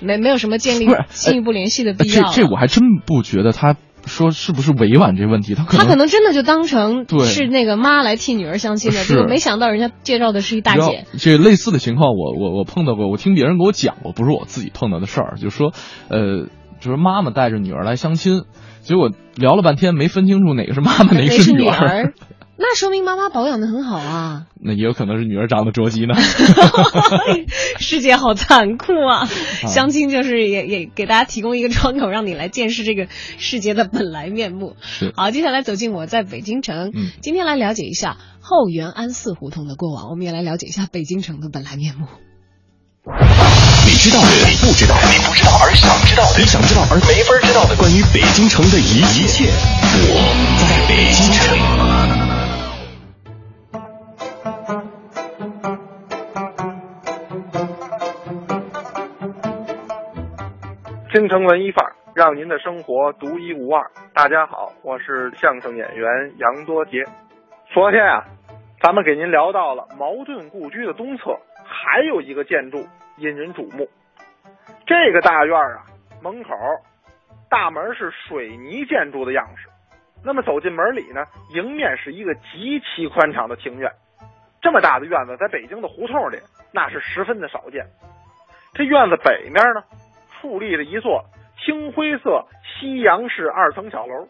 [0.00, 2.30] 没没有什么建立进一步联系的必要。
[2.32, 3.76] 这这我还真不觉得他。
[4.06, 5.54] 说是不是委婉这问题？
[5.54, 11.04] 他可能他可能真的就当成是那个妈来替女儿相亲的，结果没想到人家介绍的是一大姐。
[11.18, 15.36] 这类似的情况，我我我碰到过，我听别人给我讲过，不是我自己碰到的事儿。
[15.36, 15.72] 就是说，
[16.08, 16.46] 呃，
[16.80, 18.42] 就是妈妈带着女儿来相亲，
[18.80, 22.12] 结果聊了半天没分清楚哪个是妈妈，哪个是女儿。
[22.56, 24.46] 那说明妈妈保养的很好啊。
[24.60, 26.14] 那也有可能是女儿长得着急呢。
[27.80, 29.26] 世界好残酷啊！
[29.66, 34.76] 相亲就是也也给大家提供一个窗口，让你来见识这个世界的本来面目。
[35.16, 36.92] 好，接下来走进我在北京城。
[36.94, 42.06] 嗯，今天来了解一下后元安寺胡同的过往，我们也来了解一下北京城的本来面目。
[43.04, 49.50] 你知道的，你不知道，你不知道而想知道的，你想知道而没法知道的，关于北京城的一切，
[50.06, 50.22] 我
[50.60, 52.31] 在北京城。
[61.12, 63.84] 京城文艺范儿，让您的生活独一无二。
[64.14, 67.04] 大家好，我是相声演员杨多杰。
[67.70, 68.24] 昨天啊，
[68.80, 72.78] 咱们给您聊到了茅盾故居的东侧，还有一个建筑
[73.18, 73.86] 引人瞩目。
[74.86, 75.84] 这个大院啊，
[76.22, 76.48] 门口
[77.50, 79.68] 大门是水泥建筑的样式。
[80.24, 83.92] 那么走进门里呢，迎面是一个极其宽敞的庭院。
[84.62, 86.38] 这么大的院子，在北京的胡同里
[86.72, 87.84] 那是十分的少见。
[88.72, 89.82] 这院子北面呢？
[90.42, 91.24] 矗立着一座
[91.64, 94.28] 青灰色西洋式二层小楼，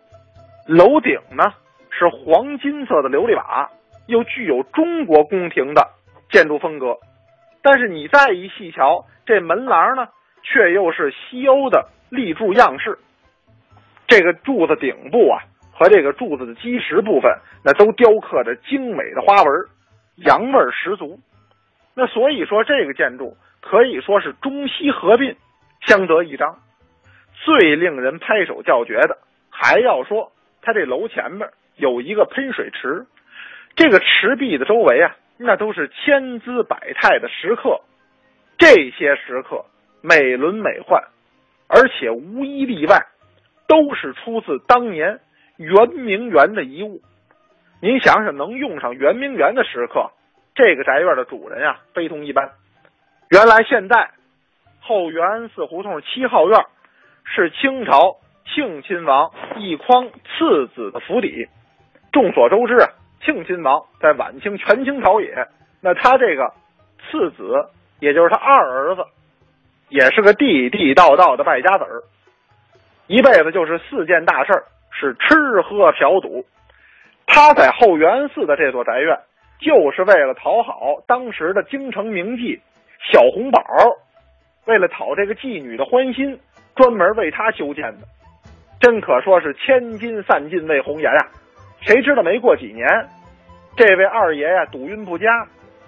[0.67, 1.55] 楼顶呢
[1.91, 3.71] 是黄金色的琉璃瓦，
[4.07, 5.89] 又具有中国宫廷的
[6.31, 6.99] 建筑风格。
[7.63, 10.09] 但是你再一细瞧，这门廊呢，
[10.43, 12.99] 却又是西欧的立柱样式。
[14.07, 15.41] 这个柱子顶部啊，
[15.73, 17.33] 和这个柱子的基石部分，
[17.65, 19.47] 那都雕刻着精美的花纹，
[20.17, 21.19] 洋味十足。
[21.95, 25.35] 那所以说，这个建筑可以说是中西合并，
[25.87, 26.59] 相得益彰。
[27.45, 29.19] 最令人拍手叫绝的，
[29.51, 33.07] 还要说它这楼前面有一个喷水池，
[33.77, 35.17] 这个池壁的周围啊。
[35.39, 37.81] 那都是千姿百态的石刻，
[38.59, 39.65] 这些石刻
[40.01, 41.03] 美轮美奂，
[41.67, 43.07] 而且无一例外
[43.67, 45.19] 都是出自当年
[45.57, 47.01] 圆明园的遗物。
[47.81, 50.13] 您想想，能用上圆明园的石刻，
[50.55, 52.53] 这个宅院的主人啊，非同一般。
[53.31, 54.11] 原来现在
[54.83, 56.61] 后元寺胡同七号院
[57.25, 58.19] 是清朝
[58.55, 61.49] 庆亲王奕匡次子的府邸。
[62.13, 62.91] 众所周知啊。
[63.25, 65.47] 庆亲王在晚清权倾朝野，
[65.81, 66.53] 那他这个
[67.09, 67.69] 次子，
[68.01, 69.05] 也就是他二儿子，
[69.89, 72.03] 也是个地地道道的败家子儿，
[73.07, 76.45] 一辈子就是四件大事儿是吃喝嫖赌。
[77.29, 79.21] 他在后元寺的这座宅院，
[79.61, 82.59] 就是为了讨好当时的京城名妓
[83.13, 83.63] 小红宝，
[84.67, 86.39] 为了讨这个妓女的欢心，
[86.77, 88.07] 专门为她修建的，
[88.81, 91.27] 真可说是千金散尽为红颜啊！
[91.81, 92.87] 谁知道没过几年，
[93.77, 95.27] 这位二爷呀赌运不佳，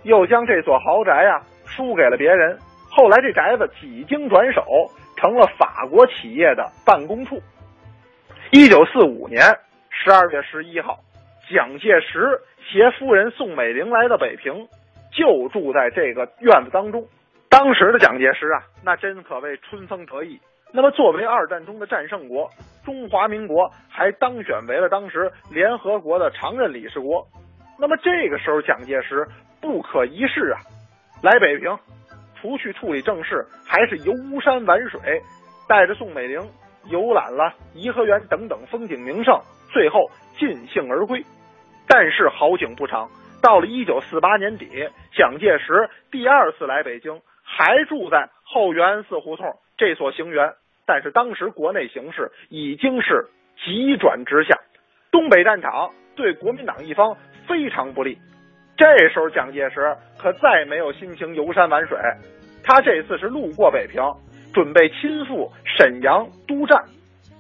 [0.03, 2.59] 又将这所豪宅呀输给了别人。
[2.91, 4.65] 后来这宅子几经转手，
[5.17, 7.41] 成了法国企业的办公处。
[8.51, 9.41] 一九四五年
[9.91, 10.99] 十二月十一号，
[11.49, 14.67] 蒋介石携夫人宋美龄来到北平，
[15.13, 17.05] 就住在这个院子当中。
[17.55, 20.41] 当时的蒋介石啊，那真可谓春风得意。
[20.73, 22.51] 那么，作为二战中的战胜国，
[22.85, 27.25] 中华民国还当选为了当时联合国的常任理事国。
[27.79, 29.25] 那么这个时候，蒋介石
[29.61, 30.59] 不可一世啊，
[31.23, 31.79] 来北平，
[32.35, 35.23] 除去处理政事，还是游山玩水，
[35.69, 36.41] 带着宋美龄
[36.87, 39.41] 游览了颐和园等等风景名胜，
[39.73, 41.25] 最后尽兴而归。
[41.87, 43.09] 但是好景不长，
[43.41, 44.67] 到了一九四八年底，
[45.17, 50.55] 蒋介石第二次来北京，还住在后园寺胡同这所行园。
[50.87, 53.27] 但是当时国内形势已经是
[53.65, 54.59] 急转直下，
[55.11, 58.19] 东北战场对国民党一方非常不利。
[58.77, 61.97] 这时候蒋介石可再没有心情游山玩水，
[62.63, 64.03] 他这次是路过北平，
[64.53, 66.85] 准备亲赴沈阳督战，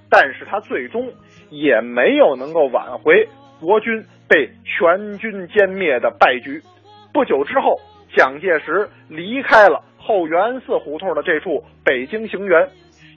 [0.08, 1.12] 但是他最终
[1.50, 3.28] 也没有能够挽回
[3.60, 6.62] 国军被全军歼灭的败局。
[7.12, 7.78] 不久之后，
[8.16, 12.68] 蒋介石离开了后元寺胡同的这处北京行园。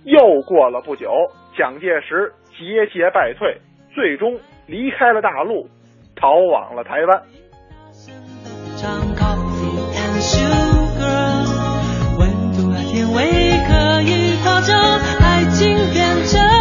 [0.03, 1.11] 又过了不久，
[1.57, 3.59] 蒋介石节节败退，
[3.93, 5.67] 最终离开了大陆，
[6.15, 7.21] 逃往了台湾。
[15.19, 16.56] 爱情变成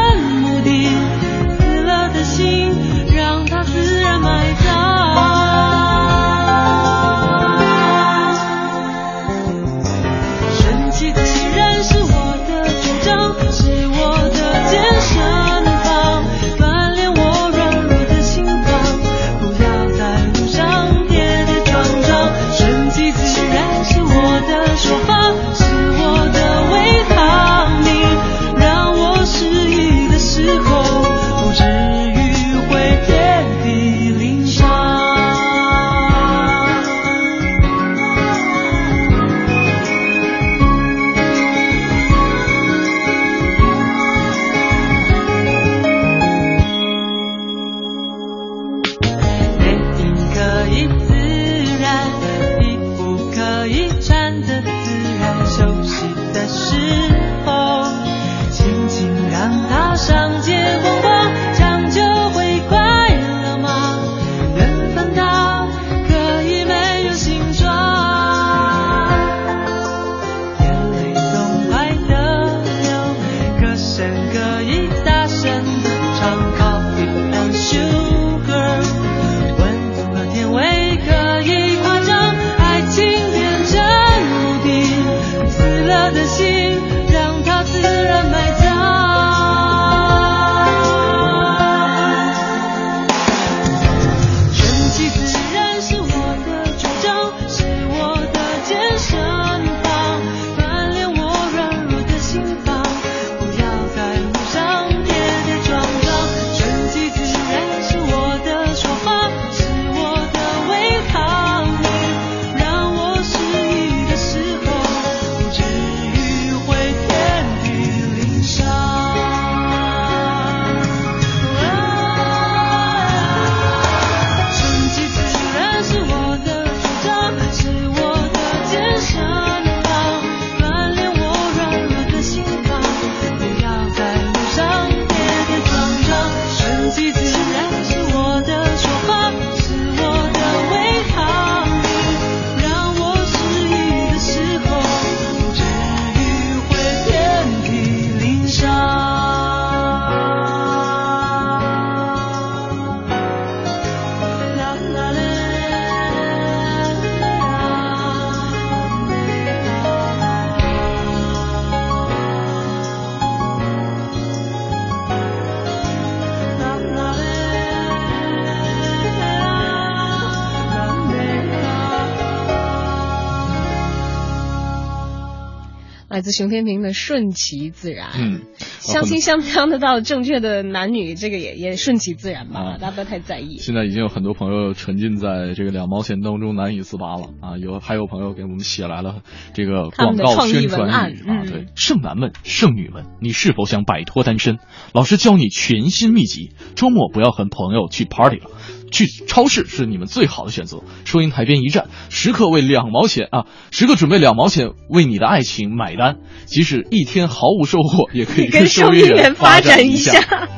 [176.26, 178.08] 自熊天平的顺其自然。
[178.18, 178.40] 嗯，
[178.80, 183.58] 相亲相不相得到正确的男女，这个也也顺其自然吧，大家不要太在意。
[183.58, 187.56] 现在已经有很多朋友沉浸在这个两毛钱当中难以自拔了啊！
[187.58, 189.22] 有还有朋友给我们写来了
[189.54, 194.58] 这个广告宣传语啊，对，剩男们、剩女们，你是否想摆脱单身？
[194.92, 198.50] 老师教你全新秘籍，周末不要和朋友去 party 了。
[198.90, 200.82] 去超市是你们最好的选择。
[201.04, 206.16] 收银台边一站，时刻为两毛钱啊，时刻准备两毛钱为你的爱情买单。
[206.46, 210.48] 即使一天毫无收获，也可以跟收银员发展一下。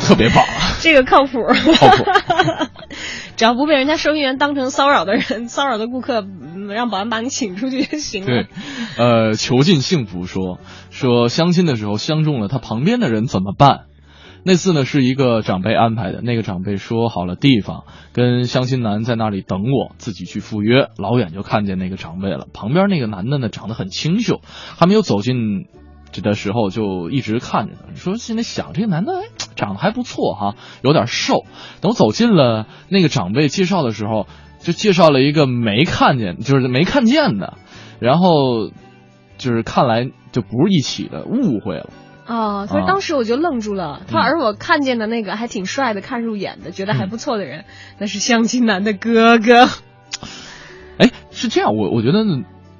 [0.00, 0.72] 特别棒啊！
[0.80, 1.38] 这个靠谱，
[1.74, 2.04] 靠谱。
[3.36, 6.24] 只要不被人家收银员当成骚扰的人，骚扰的顾客，
[6.70, 8.26] 让保安把你请出去就行了。
[8.26, 8.46] 对，
[8.96, 10.58] 呃，囚禁幸福说
[10.90, 13.87] 说相亲的时候相中了他旁边的人怎么办？
[14.44, 20.88] 那次呢是一个长辈安排的，那个长辈说好了地方，跟相亲男在那里等我，自己去赴约。
[20.96, 24.40] 老远就看见那个长辈了，旁边那个男的呢长得很清秀，
[24.78, 25.66] 还没有走进
[26.22, 27.94] 的时候就一直看着他。
[27.94, 29.24] 说现在想这个男的哎
[29.54, 31.44] 长得还不错哈，有点瘦。
[31.80, 34.26] 等走近了，那个长辈介绍的时候
[34.60, 37.58] 就介绍了一个没看见，就是没看见的，
[38.00, 38.70] 然后
[39.36, 41.90] 就是看来就不是一起的，误会了。
[42.28, 44.02] 哦，所以当时我就愣住了。
[44.06, 47.64] 他而我看见的那个还挺帅的，看入眼的，觉得还不错的人，
[47.98, 49.66] 那是相亲男的哥哥。
[50.98, 52.24] 哎，是这样，我我觉得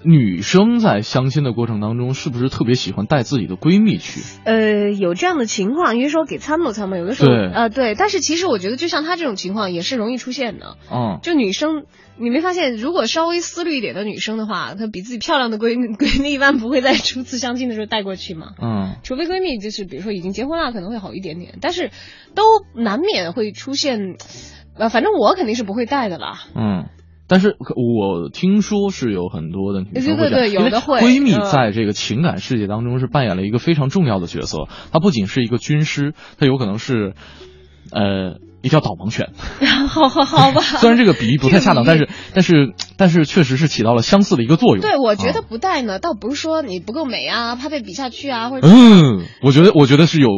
[0.03, 4.20] 女生在相亲的过程当中，是不是特别喜欢带自己的闺蜜去？
[4.44, 10.76] 呃，有这样的情况，因为说给参谋参谋，有的时候呃对，但是其实我觉得，就像她这种情况也是容易出现的。
[10.92, 11.84] 嗯，就女生。
[12.20, 18.49] 你没发现，如果稍微思虑一点的女生的话，她比自己漂亮的闺蜜 闺蜜一般不会在初次相亲的时候带过去嘛？
[18.61, 21.92] 嗯，除非闺蜜就是比如说已经结婚了，可能会好一点点，但是
[22.34, 22.42] 都
[22.74, 24.16] 难免会出现，
[24.76, 26.40] 呃，反正我肯定是不会带的啦。
[26.57, 26.86] 嗯，
[27.29, 31.01] 但是我听说是有很多的女生会对有的会。
[31.01, 37.14] 闺蜜在这个情感世界当中是扮演了一个非常重要的角色，她不仅是一个军师，她有可能是，
[37.93, 38.39] 呃。
[38.61, 39.31] 一条导盲犬，
[39.89, 40.61] 好好好吧。
[40.83, 44.81] 虽然这个比喻不太恰当， 但是但是但是确实是起到了相似的一个作用。
[44.81, 50.29] 对，我觉得不带呢，倒不是说你不够美啊，怕被比下去啊，或者嗯，我觉得我觉得是有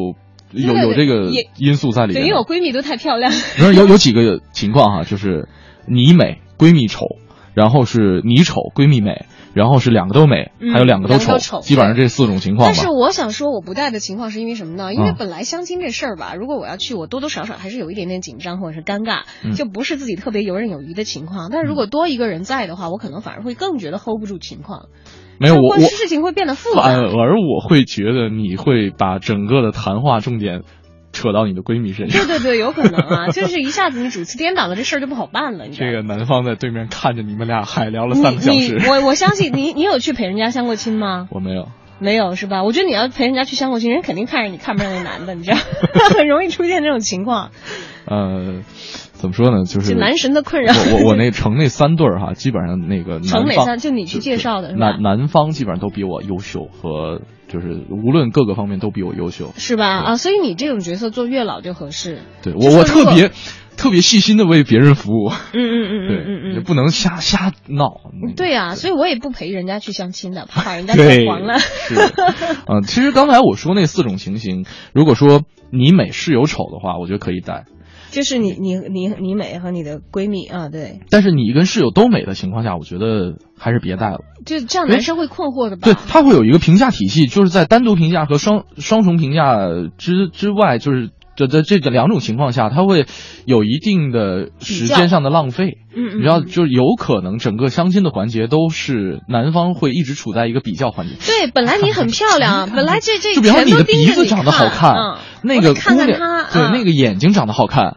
[0.52, 2.26] 有有这个因素在里面。
[2.26, 3.32] 因为我闺蜜都太漂亮。
[3.58, 5.48] 有有几个情况哈，就是
[5.88, 7.06] 你美，闺蜜丑，
[7.54, 9.24] 然后是你丑，闺蜜美。
[9.52, 14.94] 然后是两个都美，还有两个都丑，基本上这四种情况但是我想说，我不带的情况是因为什么呢？
[14.94, 19.22] 因为本来相亲这事儿吧，如果我要去，我多多少少还是有一点点紧张或者是尴尬，
[19.56, 21.50] 就不是自己特别游刃有余的情况。
[21.50, 24.86] 但是如果多一个人在的话，我可能反而会更觉得 hold 不住情况。
[25.40, 26.82] 没有我，我事情会变得复杂。
[26.82, 30.62] 反而我会觉得你会把整个的谈话重点。
[31.12, 35.66] 扯到你的闺蜜身上，对对对，有可能啊， 就是一下子你主次颠倒了，这事儿就不好办了。
[35.66, 41.28] 你这个男方在对面看着你们俩海聊了三个小时，我我相信你，你有去陪人家相过亲吗？
[41.30, 42.62] 我没有，没有是吧？
[42.62, 45.56] 我觉得你要陪人家去相过亲，人肯定看着你看不上那男的，你知道，
[46.16, 47.50] 很 容易出现这种情况。
[48.06, 48.62] 呃。
[49.20, 49.64] 怎么说呢？
[49.66, 50.72] 就是男神的困扰。
[50.72, 53.76] 我我我那成那三对儿哈，基本上那个成哪三？
[53.76, 57.20] 就你去介绍的，男男方基本上都比我优秀，和
[57.52, 59.86] 就是无论各个方面都比我优秀，是吧？
[59.86, 62.20] 啊，所以你这种角色做月老就合适。
[62.42, 63.32] 对我我特别
[63.76, 65.30] 特别细心的为别人服务。
[65.30, 68.00] 嗯嗯嗯嗯嗯嗯，也不能瞎瞎闹。
[68.36, 71.58] 对呀，所以我也不陪人家去相亲的，怕把人家惹黄了。
[71.58, 71.94] 是。
[72.68, 75.42] 嗯，其实刚才我说那四种情形，如果说
[75.72, 77.64] 你美是有丑的话，我觉得可以带。
[78.10, 81.00] 就是你你你你美和你的闺蜜啊，对。
[81.10, 84.20] 但是你跟室友都美的情况下，我觉得还是别带了。
[84.44, 85.82] 就这样，男生会困惑的吧？
[85.84, 91.10] 对他会有一个评价体系，就是在单独评价和双双重评价之之外，就是
[91.46, 93.06] 这这这两种情况下，他会
[93.44, 95.78] 有一定的时间上的浪费。
[95.94, 96.18] 嗯嗯。
[96.18, 101.14] 你知道，就是有可能整个相亲的环节都是男方会一直处在一个比较环节。
[101.26, 104.94] 对，本来你很漂亮， 本来这这就比方你的鼻子长得好看，
[105.42, 106.06] 那个姑娘
[106.52, 107.96] 对那个眼睛长得好看。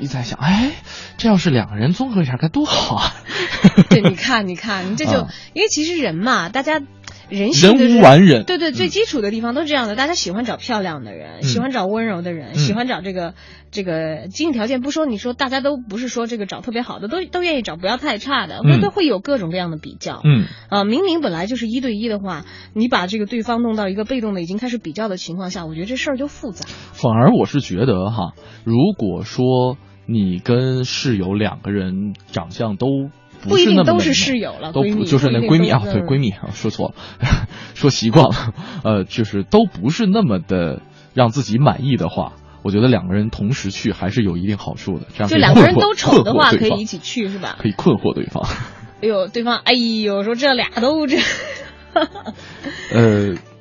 [0.00, 0.70] 一在想，哎，
[1.18, 3.12] 这要是两个人综合一下该多好啊！
[3.90, 6.80] 对，你看，你看，你这就因为其实人嘛，大家
[7.28, 9.96] 人性人无完人，对对，最基础的地方都是这样的。
[9.96, 13.34] 大家喜欢找漂亮的人，喜欢找温柔的人，喜欢找这个
[13.70, 20.20] 这个经济条件不说，你说大家都不是说这个找特别好的，都都愿意找不要太差的，那都会有各种各样的比较。
[20.24, 26.66] 嗯啊，明明本来就是一对一的话，你把这个对方弄到一个被动的已经开始比较的情况下，我觉得这事儿就复杂。
[26.92, 29.76] 反而我是觉得哈，如果说。
[30.08, 33.10] 你跟室友两个人长相都
[33.48, 36.94] 不是那么都是室友了，都不就是那闺蜜啊，对闺蜜啊，说错了，
[37.74, 40.82] 说习惯了，呃，就是都不是那么的
[41.14, 42.32] 让自己满意的话，
[42.62, 47.56] 我觉得两个人同时去还是有一定好处的，这样就两个人都丑的话可以一起去是吧？
[47.60, 48.44] 可以困惑对方。
[49.02, 51.18] 哎呦，对方，哎呦，说这俩都这。
[52.92, 53.34] 呃。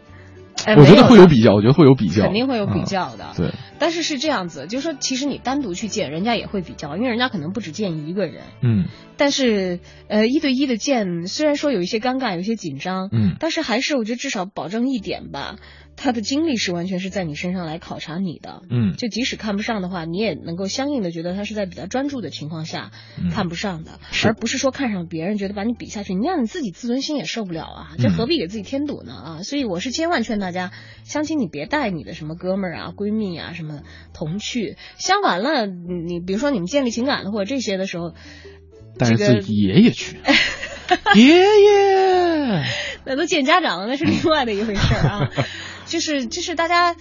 [0.66, 3.34] 我觉得会有比较，我觉得会有比较，肯定会有比较的。
[3.38, 8.44] 对，但是是这样子，就是说，其实你单独去见人家也会比较，因为人家可能不只见一个人。
[8.62, 8.86] 嗯。
[9.18, 15.56] 但是，呃，一对一的见，虽然说有一些尴尬，有一些紧张，嗯，但是还是我觉得至少保证一点吧。
[15.98, 22.92] 他的精力是完全是在你身上来考察你的，嗯，就即使看不上的话，你也能够相应的觉得他是在比较专注的情况下
[23.32, 29.44] 看不上的，而不是说看上别人觉得把你比下去，你让你自己自尊心也受不了啊，这何必给自己添堵呢啊？
[29.44, 30.72] 所以我是千万劝大家，
[31.04, 33.82] 相亲你别带你的什么哥们儿啊、闺蜜啊、什么
[34.14, 38.14] 同去，相反了，你比如说你们建立情感的或者这些的时候，
[38.98, 40.18] 带着自己爷爷去，
[41.16, 42.64] 爷爷，
[43.06, 45.30] 那都见家长了，那是另外的一回事啊。
[45.88, 46.96] 就是就是大家，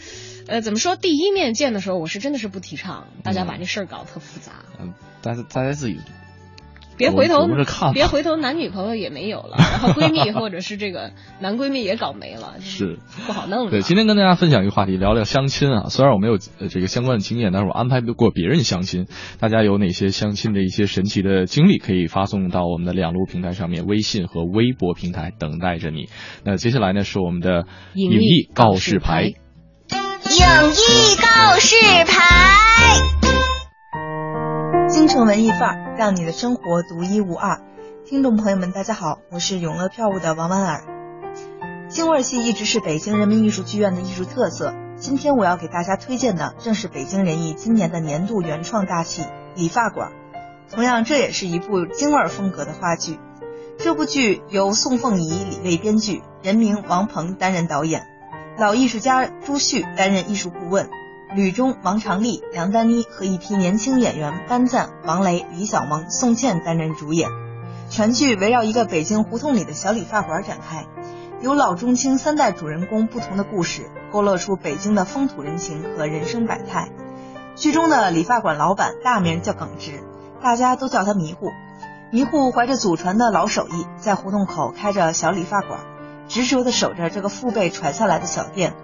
[0.46, 0.96] 呃，怎么说？
[0.96, 4.52] 第一面见的时候，我是真的是不提倡大家把这事儿搞特复杂。
[4.78, 6.00] 嗯，但是大家自己
[6.96, 7.48] 别回头，
[7.92, 13.70] 别回头，男女朋友也没有了，然后闺蜜或者是这个 男闺蜜也搞没了，是不好弄。
[13.70, 15.88] 对，今天跟大家分享一个话题，聊聊相亲啊。
[15.88, 19.06] 虽然我没有这个相关的经验，但是我安排过别人相亲。
[19.40, 26.08] 大家有哪些相亲的一些神奇的经历，可以发送到我们的两路平台上面，微信和微博平台等待着你。
[26.44, 27.64] 那接下来呢，是我们的
[27.94, 29.22] 影艺告示牌。
[29.24, 29.32] 影
[30.70, 31.76] 艺告示
[32.06, 33.13] 牌。
[34.94, 37.60] 京城文艺范儿，让你的生活独一无二。
[38.06, 40.84] 听众朋友们，大家好，我是永乐票务的王婉儿。
[41.88, 44.72] 京味戏一直是北京人民艺术剧院的艺术特色。
[44.96, 49.22] 今天我要给大家推荐的，正是北京人艺今年的年度原创大戏
[49.56, 50.12] 《理发馆》。
[50.72, 53.18] 同样，这也是一部京味风格的话剧。
[53.78, 58.06] 这部剧由宋凤仪、李卫编剧，人名王鹏担任导演，
[58.56, 60.88] 老艺术家朱旭担任艺术顾问。
[61.34, 67.28] 吕中、王长利、梁丹妮和一批年轻演员班赞、王雷、李小萌、宋茜担任主演。
[67.90, 70.86] 全剧围绕一个北京胡同里的小理发馆展开，
[71.40, 76.90] 由老中青三代主人公不同的故事，勾勒出北京的风土人情和人生百态。
[77.56, 80.04] 剧中的理发馆老板大名叫耿直，
[80.40, 81.48] 大家都叫他迷糊。
[82.12, 85.80] 迷糊怀着祖传的老手艺，在胡同口开着小理发馆，
[86.28, 88.76] 执着地守着这个父辈传下来的小店。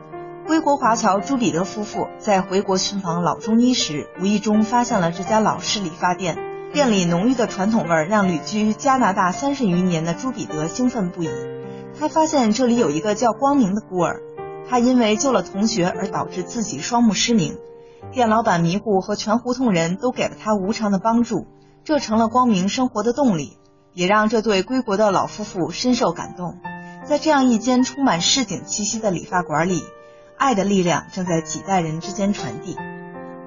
[0.50, 6.36] 归国华侨朱彼得夫妇在回国寻访老中医时，无意中发现了这家老式理发店。
[6.72, 11.30] 店里浓郁的传统味儿让旅居加拿大三十余年的朱彼得兴奋不已。
[11.96, 14.22] 他发现这里有一个叫光明的孤儿，
[14.68, 17.56] 他因为救了同学而导致自己双目失明。
[18.10, 21.46] 店老板迷糊和全胡同人都给了他无偿的帮助，
[21.84, 23.56] 这成了光明生活的动力，
[23.94, 26.58] 也让这对归国的老夫妇深受感动。
[27.04, 29.84] 在这样一间充满市井气息的理发馆里。
[30.40, 32.78] 爱的力量正在几代人之间传递。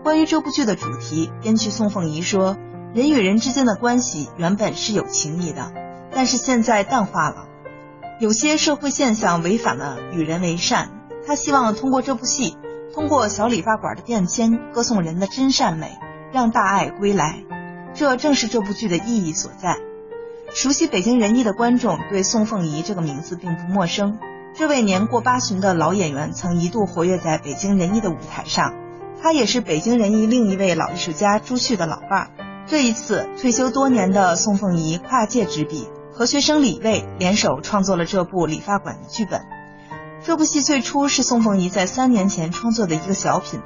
[0.04, 2.56] 关于这部剧的主题，编剧宋凤仪说
[2.94, 5.74] ：“人与人之间的关系原本是有情谊的，
[6.12, 7.48] 但是现在淡化了。
[8.20, 10.92] 有些社会现象违反了与人为善。
[11.26, 12.58] 他希望通过这部戏，
[12.94, 15.98] 通过小理发馆的变迁，歌颂人的真善美，
[16.32, 17.44] 让大爱归来。
[17.96, 19.78] 这正是这部剧的意义所在。
[20.54, 24.20] 熟悉北京人艺的观众对宋凤仪这个名字并不陌生。”
[24.56, 28.76] 这位年过八旬的老演员曾一度活跃在北京人艺的舞台上，
[29.20, 32.28] 他也是北京人艺另一位老艺术家朱旭的老伴儿。
[32.68, 39.42] 这一次，退休多年的宋凤仪跨界执笔，和学生李卫联手创作了这部《理发馆》的剧本。
[40.24, 43.60] 这部戏最初是宋凤仪在三年前创作的一个小品，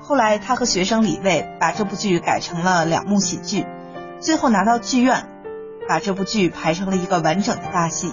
[0.00, 3.66] 后来他和学生李卫把这部剧改成了两幕喜剧，
[4.20, 5.28] 最后拿到剧院，
[5.88, 8.12] 把这部剧排成了一个完整的大戏。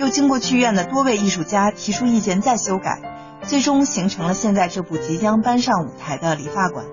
[0.00, 3.02] 又经过剧院的多位艺术家提出意见再修改，
[3.42, 6.86] 最终形成了现在这部即将搬上舞台的理发馆。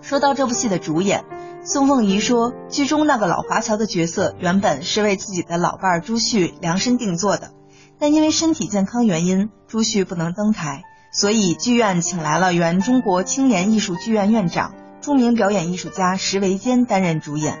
[0.00, 1.24] 说到这部戏的主演，
[1.64, 7.50] 宋凤仪说，剧中那个老华侨的角色原本是为自己的老伴朱旭量身定做的，
[7.98, 17.58] 但因为身体健康原因，朱旭不能登台，所以剧院请来了原中国青年艺术剧院院长、著名表演艺术家石维坚担任主演。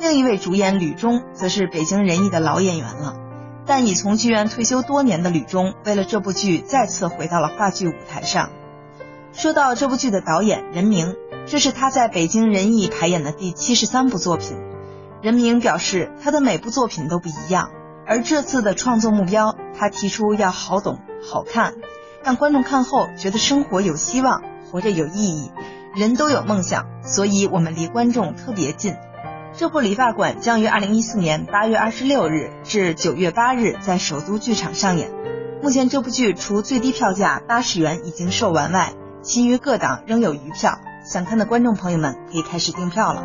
[0.00, 3.27] 另一位主演吕中，则是北京人艺的老演员了。
[3.68, 8.50] 但已从剧院退休多年的吕中，为了这部剧再次回到了话剧舞台上。
[9.34, 11.14] 说到这部剧的导演任明，
[11.46, 14.56] 这是他在北京人艺排演的第七十三部作品。
[15.20, 17.70] 任明表示，他的每部作品都不一样，
[18.06, 21.74] 而这次的创作目标，他提出要好懂、好看，
[22.24, 24.42] 让观众看后觉得生活有希望，
[24.72, 25.50] 活着有意义，
[25.94, 28.94] 人都有梦想，所以我们离观众特别近。
[29.58, 35.10] 这部理发馆将于二零一四年八月二十六日至九月八日在首都剧场上演。
[35.60, 40.78] 目前这部剧除最低票价八十元已经售完外，其余各档仍有余票。
[41.04, 43.24] 想看的观众朋友们可以开始订票了。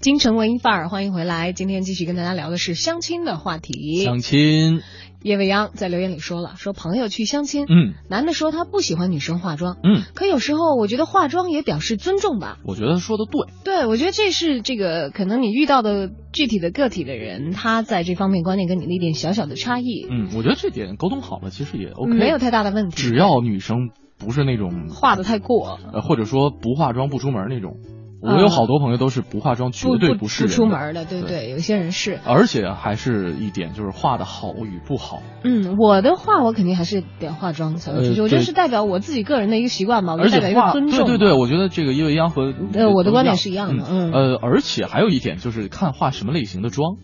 [0.00, 1.52] 京城文艺范儿，欢迎回来。
[1.52, 4.04] 今天继续跟大家聊的是相亲的话题。
[4.04, 4.80] 相亲，
[5.24, 12.58] 叶未央在留言里说了，说朋友去相亲，嗯，男的说他不喜欢女生化妆，嗯，可有时候我觉得化妆也表示尊重吧。
[12.64, 20.06] 我觉得说的对，对，我觉得这是这个可能你遇到的具体的个体的人，他在这方面观念跟你的一点小小的差异。
[20.08, 22.96] 嗯，我觉得这点沟通好了，其实也 OK，没有太大的问题。
[22.96, 27.78] 只要女生不是那种化的太过，呃，或者说不化妆不出门那种。
[28.20, 32.18] 我有好多朋友都是不化妆，绝对不是不出门的，对对，有些人是。
[32.24, 35.22] 而且还是一点，就是画的好与不好。
[35.44, 41.06] 嗯，我的话我肯定还是得化妆才会出去，我觉得是代表我自己个人的一个习惯嘛，而且代表一个尊重。
[41.06, 43.84] 对对对，我觉得这个因为央和呃我的观点是一样的。
[43.88, 46.96] 嗯呃，而且还有一点就是看化什么类型的妆。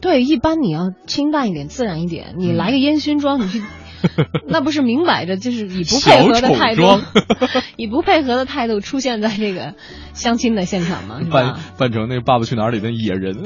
[0.00, 3.62] 对，一般你要清淡一点、自然一点，你来个烟熏妆，你去。
[4.48, 6.82] 那不是明摆着就是以不配合的态度，
[7.76, 9.74] 以不配合的态度出现在这个
[10.12, 11.20] 相亲的现场吗？
[11.30, 13.36] 扮扮成那个《爸爸去哪儿》里的野人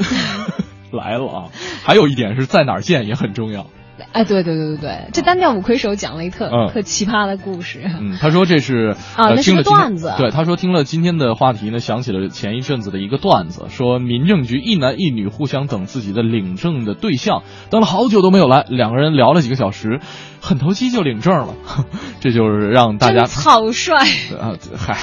[0.92, 1.44] 来了啊！
[1.84, 3.66] 还有一点是在哪儿见也很重要。
[4.12, 7.82] 哎，对对对对对，这单调五魁首讲了一特特奇葩的故事。
[7.84, 10.12] 嗯，他说这是啊，那是个段子。
[10.16, 20.00] 对，他说听了今天的话题呢，想起了前一阵子的一个段子，说民政局一男一女互相等自己的领证的对象，等了好久都没有来，两个人聊了几个小时，
[20.40, 21.54] 很投机就领证了，
[22.20, 23.94] 这就是让大家草率
[24.40, 24.54] 啊！
[24.76, 24.98] 嗨，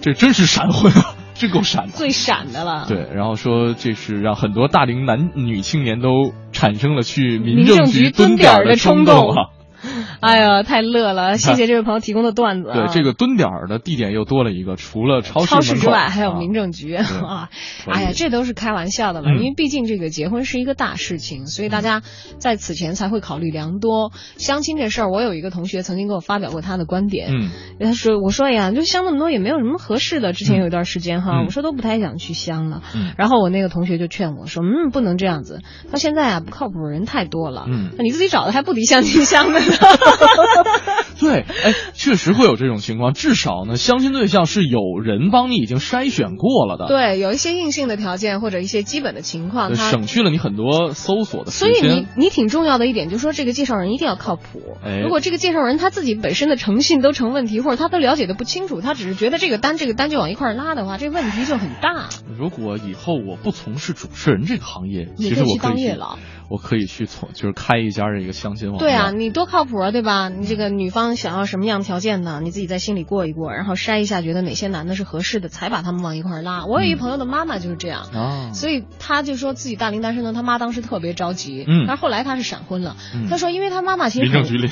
[0.00, 1.14] 这真是闪婚啊！
[1.34, 2.86] 真够闪的，最闪的了。
[2.88, 9.53] 对，然后说这是让很多大龄男女青年都产生了去民政局蹲点的冲动啊。
[10.20, 11.36] 哎呀，太乐了！
[11.38, 12.70] 谢谢这位朋友提供的段子。
[12.72, 17.48] 对，这个蹲点儿的地点又多了一个，除了超市之外，还有民政局啊。
[17.86, 22.02] 哎呀，这都是开玩笑的了，因为毕竟这个结婚是一个大事情，所以大家
[22.38, 24.12] 在此前才会考虑良多。
[24.36, 27.28] 相亲这事儿，我有一个同学曾经给我发表过他的观点。
[27.30, 30.32] 嗯，他说：“我说呀，就相那么多也没有什么合适的。
[30.32, 32.82] 之前有一段时间哈，我说都不太想去相了。
[33.16, 35.60] 然后我那个同学就劝我说：嗯，不能这样子。
[35.90, 37.64] 到现在啊，不靠谱的人太多了。
[37.68, 39.66] 嗯，你自己找的还不敌相亲相的呢。”
[41.20, 43.14] 对，哎，确实会有这种情况。
[43.14, 46.86] 至少呢，相亲对象是有人帮你已经筛选过了的。
[46.86, 51.74] 对，有一些硬性的条件或者一些基本的情况，省去了你很多搜索的时间。
[51.74, 54.60] 所以你你挺重要的一点就是说，这个介绍人一定要靠谱。
[54.84, 62.08] 哎，如果这个介绍人他自己本身的诚信都成问题，或者他都了解的不清楚，他只是觉得这个单这个单就往一块拉的话，这问题就很大。
[62.36, 66.18] 如果以后我不从事主持人这个行业，其实我可以当月老。
[66.48, 68.78] 我可以去从就是开一家这个相亲网。
[68.78, 70.28] 对啊，你多靠谱啊，对吧？
[70.28, 72.40] 你这个女方想要什么样条件呢？
[72.42, 76.66] 你自己在心里过一过，然后筛一下，觉得哪些男的是合适的，才把他们往一块拉。
[76.66, 82.96] 我有一朋友的妈妈就是这样啊，所以他就说自己大龄单身呢，他妈当时特别着急，嗯，但是后来他是闪婚了。
[83.30, 84.70] 他说，因为他妈妈其实民政局领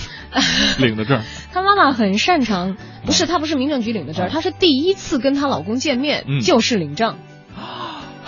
[0.79, 7.17] 领的证， 他妈妈很擅长，不是他不是民政局领的证，他是第一次跟她老公见面就是领证。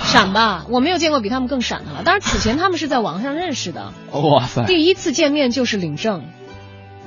[0.12, 2.02] 闪吧，我没有见过比他们更闪的了。
[2.04, 3.92] 当然，此前他们是在网上认识的。
[4.12, 4.64] 哇塞！
[4.66, 6.24] 第一次见面就是领证，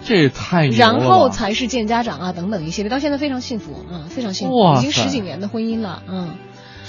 [0.03, 6.35] 这也太然后才是见家长啊等等一系列，到现在非常幸福，嗯，非常幸福，已经十几年的婚姻了，嗯。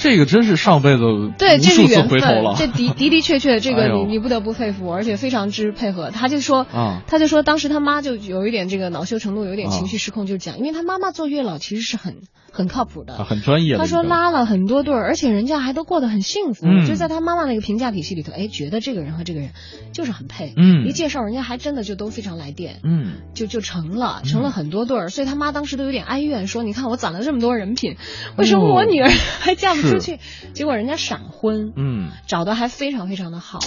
[0.00, 1.02] 这个真是上辈子
[1.36, 2.20] 对，这是缘分。
[2.56, 6.12] 这的的的确确， 这个你你不得不佩服，而且非常之配合。
[6.12, 6.68] 他就说，
[7.08, 12.18] 他就说当时他妈就有一点这个恼羞成怒，有点情绪失控，就讲，因为他妈妈做月老其实是很。
[12.50, 13.76] 很靠谱的，很专业。
[13.76, 16.66] 他说拉了很多对儿，而且人家还都过得很幸福。
[16.86, 19.50] 就在他妈妈那个评价体系里头，哎，觉得这个人和这个人
[19.92, 20.54] 就是很配。
[20.56, 22.80] 嗯，一介绍人家还真的就都非常来电。
[22.82, 25.08] 嗯，就就成了，成了很多对儿。
[25.08, 27.96] 所以他妈当时都有点哀怨，说：“你看我攒了这么多人品，
[28.36, 29.08] 为什么我女儿
[29.40, 30.18] 还嫁不出去？”
[30.54, 33.60] 结果人家闪婚，嗯，找的还非常非常的好。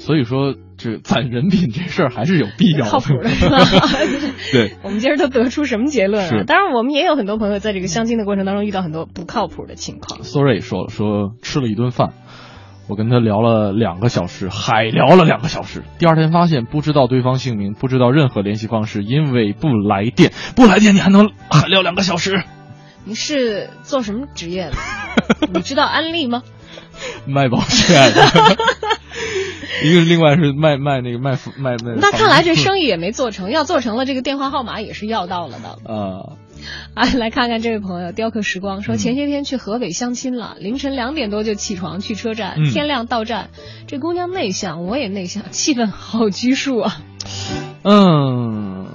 [0.00, 3.28] 所以说，这攒人品这事儿还是有必要的，靠谱的？
[4.50, 6.44] 对，我们今儿都得出什么结论了？
[6.44, 10.22] 当然，我们也有很多朋友在这个相亲的过程当中遇到很多不靠谱的情况。
[10.24, 12.14] Sorry 说了，说吃了一顿饭，
[12.88, 15.84] 我跟他聊了两个小时，海聊了两个小时。
[15.98, 22.42] 第二天发现不知道对方姓名，不知道任何联系方式，因为不来电，不来电你还能海聊两个小时？
[23.04, 25.48] 你是做什么职业的？
[25.52, 26.42] 你知道安利吗？
[27.26, 28.12] 卖保险。
[29.84, 31.94] 一个另外是卖卖那个卖卖卖。
[31.96, 35.68] 那看来这生意也没做成，要做成了，这个电话号码也是要到了的。
[35.92, 36.36] 啊。
[36.94, 43.48] 啊， 来看看这位朋友雕刻时光说，前些天去河北相亲了，凌晨两点多就起床去车站，天亮到站。
[43.86, 46.98] 这姑娘内向，我也内向，气氛好拘束啊。
[47.82, 48.88] 嗯，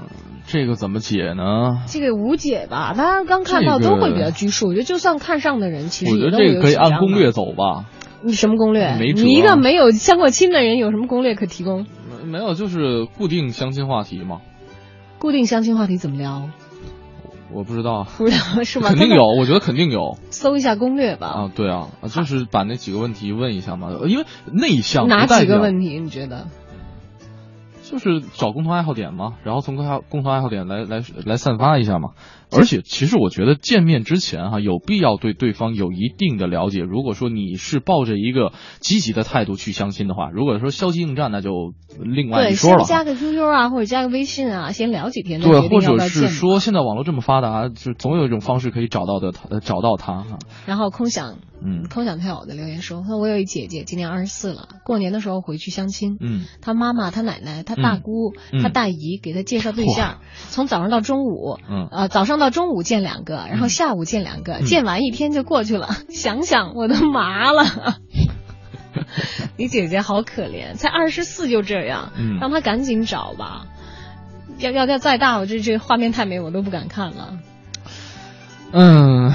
[0.46, 1.82] 这个怎么解呢？
[1.88, 4.68] 这个无解吧，大家刚看到都会比较拘束。
[4.68, 7.86] 我觉得就算看上的人，其实我觉得这个可以按攻略走吧。
[8.26, 8.96] 你什么攻略？
[8.98, 11.86] 你一个没有相过亲的人，有什么攻略可提供？
[12.10, 14.42] 没没有，就是固定相亲话题嘛。
[15.20, 16.50] 固定相亲话题怎么聊？
[17.54, 18.90] 我不知道，不知道是吗？
[18.90, 20.18] 肯定有，我觉得肯定有。
[20.32, 21.28] 搜一下攻略吧。
[21.28, 26.00] 啊，对啊，就是把那几个问题问一下嘛，因为内向哪几个问题？
[26.00, 26.48] 你觉得？
[27.84, 32.10] 就是找共同爱好点嘛，然后从共共同爱好点来来来散发一下嘛。
[32.60, 36.80] 而且，其实我觉得见面之前哈，有必要对对方有一定的了解。
[36.82, 42.84] 如果说你是抱着一个积极的态度去相亲的话，如果说消极应战，那就另外一说了。
[42.84, 45.42] 加个 QQ 啊，或者加个微信啊，先聊几天。
[45.42, 50.40] 对，或者是说现在网络这么发达，就总有一种方式可以找到的，他找到他哈。
[50.66, 63.16] 然后空想，嗯，空想跳的留言说，说我有一姐姐，今年二十四了，过年的时候回去相亲，嗯，她妈妈、她奶奶、她大姑、她大姨给她介绍对象，从早上到中午，嗯，呃，早上到中午见两。
[63.26, 65.90] 个，然后下午见两个，见完一天就过去了。
[66.10, 67.98] 想想我都麻了。
[69.58, 73.66] 你姐姐好可怜，才二十四就这样，嗯让她赶紧找吧。
[74.60, 77.40] 要要要再大，我这这画面太美，我都不敢看了。
[78.78, 79.32] 嗯，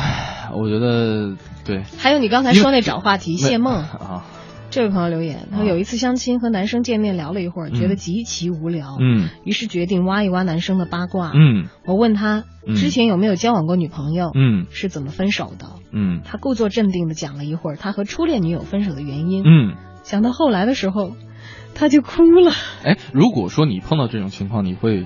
[0.52, 1.82] 我觉得对。
[1.98, 3.74] 还有你刚才说那找话题，谢梦。
[3.74, 4.26] 啊。
[4.70, 12.44] 这位朋友留言，他有一次相亲和男生见面聊了一会儿，觉得极其无聊，嗯，于是决定挖一挖男生的八卦，嗯，我问他
[12.76, 19.74] 之前有没有交往过女朋友，嗯，是怎么分手的，嗯，他故作镇定的讲了一会儿他和初恋女友分手的原因，嗯，
[20.04, 21.16] 想到后来的时候，
[21.74, 22.52] 他就哭了。
[22.84, 25.04] 哎，如果说你碰到这种情况，你会，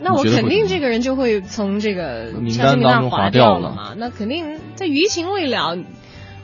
[0.00, 5.76] 那我肯定这个人就会从这个名单当中划掉了嘛，那肯定在余情未了。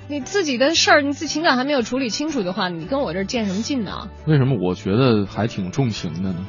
[0.09, 4.09] 你自己的事儿，你自己情感还没有处理清楚的话，你跟我这儿见什么劲呢？
[4.27, 6.47] 为什么我觉得还挺重情的呢？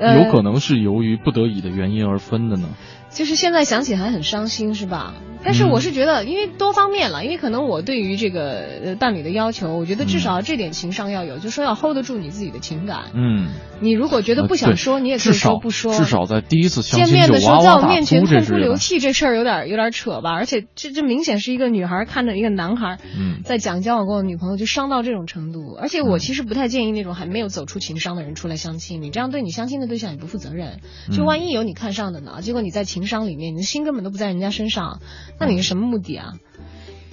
[0.00, 2.68] 有可能是由于不得已的原因而分的呢？
[3.10, 5.14] 就是现在想起还很伤心，是吧？
[5.44, 13.10] 但是我是觉得，因为多方面了，因为可能我对于这个伴侣的要求，我觉得至少这点情商要有，就说要 hold 得住你自己的情感。
[13.14, 13.48] 嗯。
[13.80, 15.94] 你如果觉得不想说，你也可以说不说。
[15.94, 20.32] 至少在第一次见面的时候，在我面前痛哭流涕，这事儿有点有点扯吧？
[20.32, 22.98] 而且这这明显是一个女孩看着一个男孩，
[23.44, 25.76] 在讲交往过的女朋友，就伤到这种程度。
[25.80, 30.80] 而且我其实不太建议那种还没有走出情商的人出来相亲，你这样对你相亲的对象也不负责任。
[31.12, 32.38] 就万一有你看上的呢？
[32.42, 35.00] 结果你在情伤里面，你的心根本都不在人家身上，
[35.38, 36.32] 那你是什么目的啊？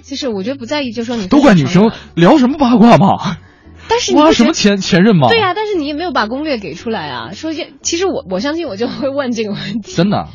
[0.02, 3.36] 其实我觉得不在意，就说你都怪女生聊什么八卦嘛。
[3.88, 5.28] 但是挖什么前前任吗？
[5.28, 7.32] 对呀，但是你也没有把攻略给出来啊。
[7.32, 9.94] 说其实我我相信我就会问这个问题。
[9.94, 10.28] 真的？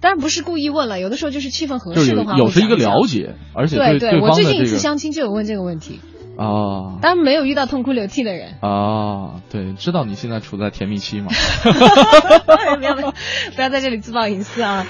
[0.00, 6.00] 当然不是故意问了，有的时候就是气氛合适的话，有是一个了解，而且对对我最近一次相亲就有问这个问题。
[6.36, 9.40] 啊，当然没有遇到痛哭流涕的人哦。
[9.50, 11.30] 对，知道你现在处在甜蜜期吗？
[11.62, 13.12] 不要不要
[13.54, 14.86] 不要在这里自曝隐私啊！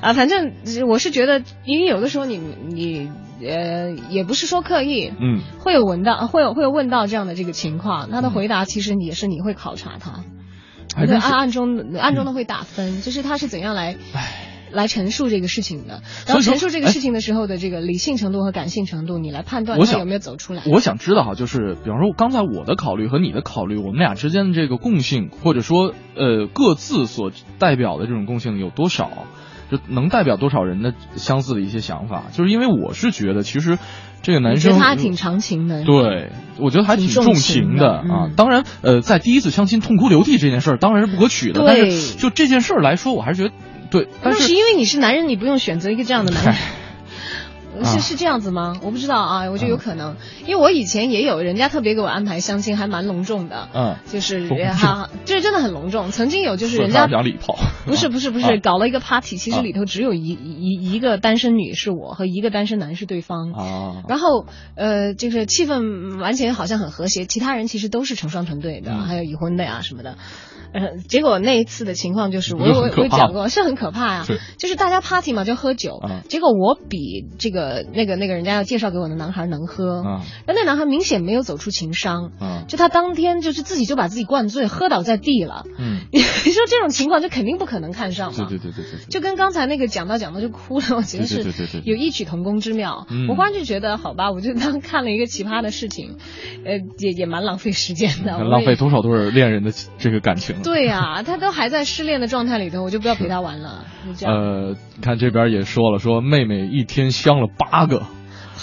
[0.00, 0.52] 啊，反正
[0.88, 3.10] 我是觉得，因为有的时候你你。
[3.42, 10.24] 呃，也不是说刻意，嗯，会有问到，会有会有问到这样的这个情况，他的回答其实也是你会考察他，
[11.06, 13.96] 对，暗暗中暗中的会打分，就是他是怎样来
[14.72, 20.62] 来陈述这个事情的，然后陈述这个事情的时候的这个理性程度和感性程度，你来判断他有没有走出来。
[20.66, 29.10] 我想知道哈，就是比方说刚才我的考虑和你的考虑，我们俩之间的这个共性，或者说呃各自所代表的这种共性有多少？
[29.70, 33.78] 就能代表多少人的相似的一些想法，就是因为我是觉得，其实
[34.20, 38.30] 这个男生他挺长情的，对，我觉得还挺重情的啊。
[38.36, 43.54] 当然，呃，在第一次相亲痛哭流涕这件事儿当然是不可取的，但是就这件事儿来说，我还是觉得
[43.90, 44.08] 对。
[44.22, 46.54] 但是因为你是男人，你不用选择一个这样的男人。
[47.84, 48.78] 是是这样子吗？
[48.82, 56.10] 我不知道啊，我觉得有可能，因为我以前也有人家特别给我安排相亲，还蛮隆重的，嗯，就是哈，就是真的很隆重。
[56.10, 70.18] 曾经有就是人家讲礼炮，不是不是不是，搞了一个 party，其实里头只有一一一个单身女是我和一个单身男是对方，啊，然后呃，就是气氛完全好像很和谐，其他人其实都是成双成对的，还有已婚的呀什么的。
[70.72, 74.26] 呃，结果那一次的情况就是， 我我我讲过，是很可怕呀。
[74.56, 76.00] 就是大家 party 嘛，就喝酒。
[76.28, 80.02] 结果我比这个那个那个人家要介绍给我的男孩能喝。
[80.06, 80.20] 嗯。
[80.46, 82.30] 那那男孩明显没有走出情商。
[82.40, 82.64] 嗯。
[82.68, 85.64] 就他当天就是自己就把自己灌醉，喝倒在地了。
[85.78, 86.00] 嗯。
[86.12, 88.46] 你说这种情况就肯定不可能看上嘛？
[88.48, 89.00] 对对对对对。
[89.10, 91.44] 就跟刚才那个讲到讲到就哭了，我觉得是
[91.84, 93.06] 有异曲同工之妙。
[93.10, 93.26] 嗯。
[93.28, 96.16] 我忽然就觉得，好吧，我就当看了一个奇葩的事情，
[96.64, 98.38] 呃，也也蛮浪费时间的。
[98.38, 100.59] 浪费多少对恋人的这个感情？
[100.62, 103.84] 对呀，他都还在失恋的状态里头，我就不要陪他玩了。
[104.24, 108.02] 呃，你看这边也说了，说妹妹一天相了八个，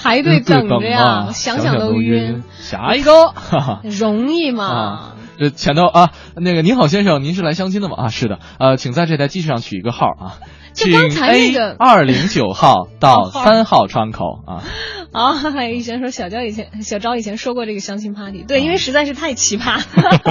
[0.01, 2.43] 排队等着呀，想想都晕。
[2.59, 3.33] 下一个，
[3.83, 5.13] 容易吗？
[5.39, 7.95] 这前头啊，那个您好先生，您是来相亲的吗？
[7.97, 8.39] 啊，是的。
[8.59, 10.33] 呃，请在这台机器上取一个号啊，
[10.77, 14.63] 请 A 二零九号到三号窗口啊。
[15.11, 15.33] 啊，
[15.73, 19.81] 以前说小娇以前小昭以前说过这个相亲 party，对，因为实在是太奇葩，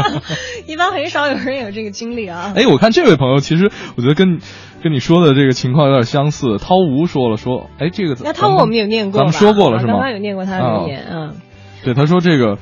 [0.68, 2.52] 一般很少有人有这个经历啊。
[2.54, 4.38] 哎，我看这位朋友，其实我觉得跟
[4.84, 6.58] 跟你说的这个情况有点相似。
[6.58, 9.94] 涛吴说了说，哎，这个那涛吴我们有念过，咱们说过了是吗？
[9.94, 11.34] 刚刚有念过他的留言，嗯。
[11.84, 12.58] 对，他说这个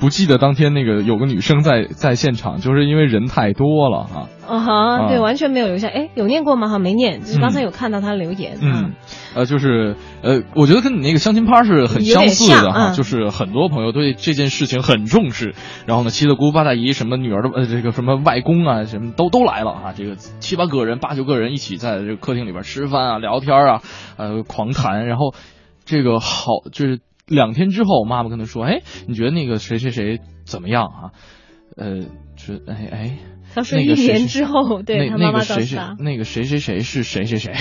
[0.00, 4.28] 不记得当天那个有个女生在在现场，就是因为人太多了哈。
[4.46, 5.86] 啊哈，对，完全没有留下。
[5.88, 6.68] 哎，有念过吗？
[6.68, 8.58] 哈，没念，就是刚才有看到他留言。
[8.60, 8.94] 嗯，
[9.36, 15.54] 呃，就是呃，我觉得跟你那个相亲趴是很相似的哈，就是很多朋友对这件事情很重视，
[15.86, 23.82] 然后呢，七大姑八大姨什么女儿的呃这个什么外公啊什么都都来了啊，这个七八个人八九个人一起在这个客厅里边吃饭啊聊天啊，
[24.16, 25.32] 呃狂谈，然后
[25.84, 26.98] 这个好就是。
[27.30, 31.00] 两天之后，妈妈跟他说：“哎，你觉得那个谁谁谁怎么样啊？
[31.76, 32.00] 呃，
[32.36, 33.18] 是哎哎，
[33.54, 37.54] 他说一年之后，对他妈妈告诉他，那个谁谁谁是谁谁谁。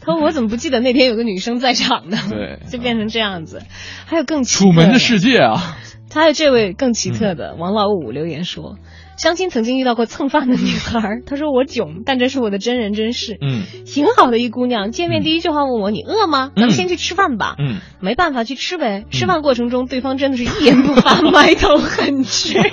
[0.00, 2.16] 他说我怎么不记得那天有个女生在场呢？
[2.30, 3.62] 对，就变成这样子。
[4.06, 5.76] 还有更楚门的世界啊！
[6.08, 8.78] 他有这位更奇特的王老五留言说。”
[9.18, 13.36] 相亲曾经遇到过蹭饭的女孩，她说我囧，但这是我的真人真事。
[13.40, 16.52] 嗯，挺好的一姑娘，见面第一句话问我你饿吗？
[16.56, 17.56] 咱们先去吃饭吧。
[17.58, 19.04] 嗯，没办法去吃呗。
[19.10, 22.54] 吃饭过程中，对方真的是一言不发， 埋头狠吃。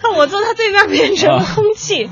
[0.00, 2.08] 看我坐他对面变成空气。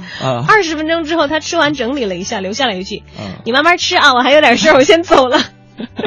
[0.47, 3.03] 二十分钟之后，他吃完整理了一下，留下了一句
[3.45, 5.41] ：“你慢慢吃啊，我还有点事儿，我先走了。”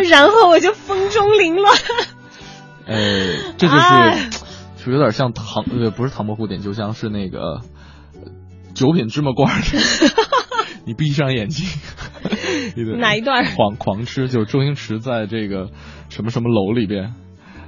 [0.10, 1.76] 然后我就风中凌乱。
[2.86, 2.96] 呃，
[3.58, 4.45] 这就是。
[4.86, 7.62] 就有点像唐呃不是唐伯虎点秋香是那个
[8.76, 9.52] 九品芝麻官
[10.86, 11.68] 你闭上眼睛，
[13.00, 14.28] 哪一段狂狂吃？
[14.28, 15.72] 就是周星驰在这个
[16.10, 17.16] 什么什么楼里边，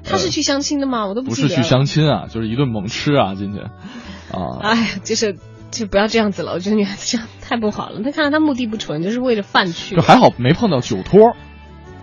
[0.03, 1.07] 他是去相亲的吗？
[1.07, 4.59] 我都不是去相亲啊，就是一顿猛吃啊进去啊。
[4.61, 5.35] 哎，就是
[5.71, 8.01] 就不要这样子了，我觉得女孩子这样太不好了。
[8.03, 9.95] 他看来他目的不纯，就是为了饭去。
[9.95, 11.35] 就还好没碰到酒托，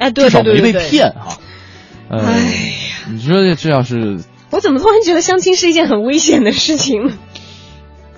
[0.00, 1.38] 哎，对对对对，没被骗哈。
[2.10, 4.18] 哎呀，你说这要是。
[4.54, 7.10] 我怎么突然觉得相亲是一件很危险的事情？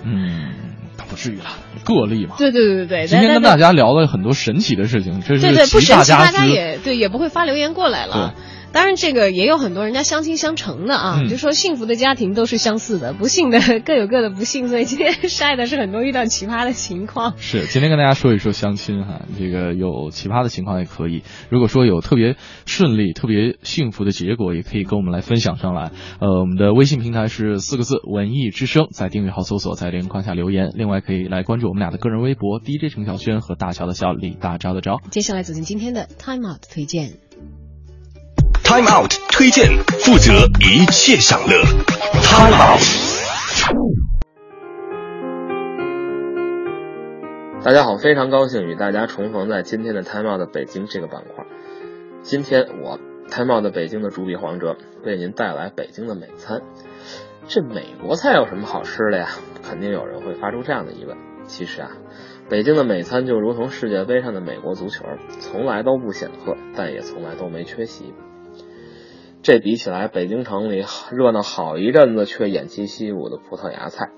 [0.03, 0.53] 嗯，
[0.95, 2.35] 倒不至于啦，个例嘛。
[2.37, 3.07] 对对对对对。
[3.07, 8.35] 今天跟大家聊了很多神奇的事情，这是对对不神奇，大家也对也不会发留言过来了。
[8.73, 14.67] 当然，这个也有很多人家相亲相成的啊，就说幸福的家庭都是相似的，不幸的各有各的不幸。
[14.67, 17.33] 所以今天晒的是很多遇到奇葩的情况。
[17.37, 21.23] 是，今天跟大家说一说相亲哈，这个有奇葩的情况也可以。
[21.49, 25.91] 如果说有特别顺利、特别幸福的结果，也可以跟我们来分享上来。
[26.19, 30.71] 呃，我们的微信平台是四个字“文艺之声”，在订阅号搜索，在连框下留言。
[30.75, 34.99] 另外可以来关注我们俩的个人微博 DJ 程晓轩和大乔的小李大招的招。
[35.09, 37.26] 接下来走进今天的 Time Out 推荐。
[38.67, 39.65] Time Out 推荐，
[40.03, 41.63] 负责一切享乐。
[42.21, 42.83] Time Out。
[47.63, 51.45] 大家好，非常高兴与大家重逢在今天的 Time Out 的北京这个板块。
[52.23, 52.99] 今天我
[53.31, 56.61] Time Out 的北京的主笔黄哲为您带来北京的美餐。
[57.47, 59.29] 这美国菜有什么好吃的呀？
[59.63, 61.15] 肯定有人会发出这样的疑问。
[61.45, 61.91] 其实啊，
[62.49, 65.05] 北京的美餐就如同世界杯上的美国足球，
[65.39, 68.13] 从来都不显赫，但也从来都没缺席。
[69.43, 74.09] 这比起来，北京城里热闹好一阵子却偃旗息鼓的葡萄牙菜，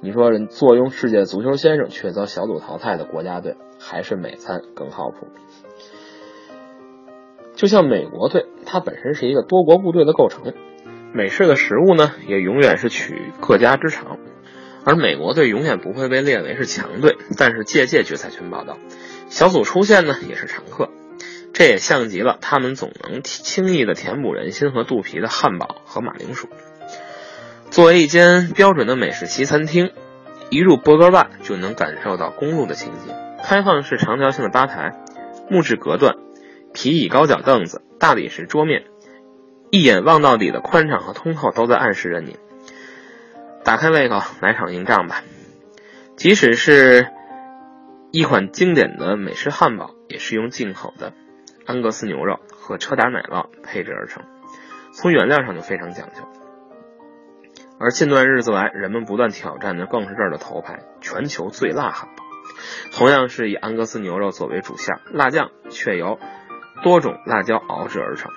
[0.00, 5.26] 你说人坐拥世界足球先生却遭小组淘汰的国家队，还是美餐更靠谱？
[7.56, 10.52] 就像美国队，它本身是一个多国部队的构成，
[11.12, 14.18] 美式的食物呢，也永远是取各家之长，
[14.84, 18.76] 而美国队永远不会被列为是强队，但是届届决赛圈报道，
[19.28, 20.90] 小组出线呢也是常客。
[21.56, 26.50] 这也像极了他们总能轻易的填补人心和肚皮的汉堡和马铃薯。
[27.70, 29.90] 作为一间标准的美式西餐厅，
[30.50, 33.14] 一入伯格外就能感受到公路的情景。
[33.42, 35.00] 开放式长条形的吧台，
[35.48, 36.16] 木质隔断，
[36.74, 38.84] 皮椅高脚凳子，大理石桌面，
[39.70, 42.36] 一眼望到底的宽敞和通透都在暗示着你。
[43.64, 45.22] 打开胃口，来场硬仗吧。
[46.16, 47.06] 即使是
[48.10, 51.14] 一款经典的美式汉堡，也是用进口的
[51.66, 54.24] 安格斯牛肉和车达奶酪配制而成，
[54.92, 56.22] 从原料上就非常讲究。
[57.78, 62.24] 而近段日子来，人们不断挑战的更是这儿的头牌——全球最辣汉堡。
[62.92, 66.18] 同样是以安格斯牛肉作为主馅，辣酱却由
[66.82, 68.30] 多种辣椒熬制而成，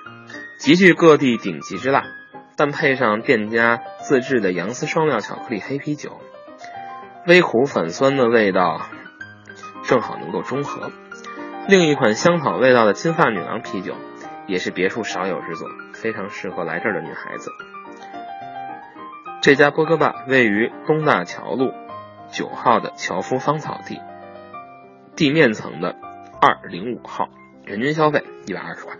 [0.58, 2.04] 极具各地顶级之辣。
[2.56, 6.20] 但配上店家自制的杨丝双料巧克力黑啤酒，
[7.26, 8.82] 微苦反酸的味道
[9.84, 10.90] 正好能够中和。
[11.70, 13.94] 另一款香草味道的金发女郎啤酒，
[14.48, 17.52] 也是别处少有之作，非常适合来这儿的女孩子。
[19.40, 21.72] 这家波哥坝位于东大桥路
[22.32, 24.00] 九号的樵夫芳草地，
[25.14, 25.94] 地面层的
[26.40, 27.28] 二零五号，
[27.64, 28.96] 人均消费一百二十块。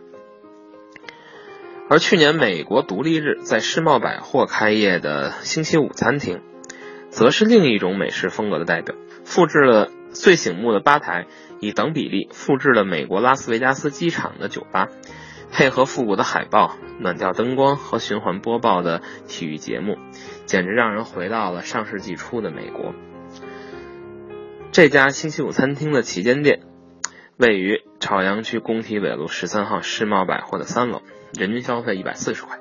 [1.89, 6.41] 而去年美国独立日在世贸百货开业的星期五餐厅，
[7.09, 8.95] 则是另一种美式风格的代表，
[9.25, 11.27] 复制了最醒目的吧台，
[11.61, 14.89] 以等比例复制了美国拉斯维加斯机场的酒吧。
[15.53, 19.97] 配合复古的海报、暖调灯光和循环播报的体育节目，
[20.47, 22.95] 简直让人回到了上世纪初的美国。
[24.71, 26.61] 这家星期五餐厅的旗舰店
[27.37, 31.03] 位于朝阳区工体北路十三号世贸百货的三楼，
[31.37, 32.60] 人均消费一百四十块。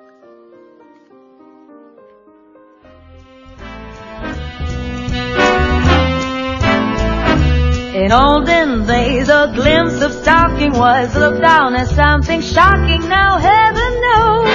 [8.09, 13.07] In olden days, a glimpse of stocking was looked down as something shocking.
[13.07, 14.49] Now, heaven knows,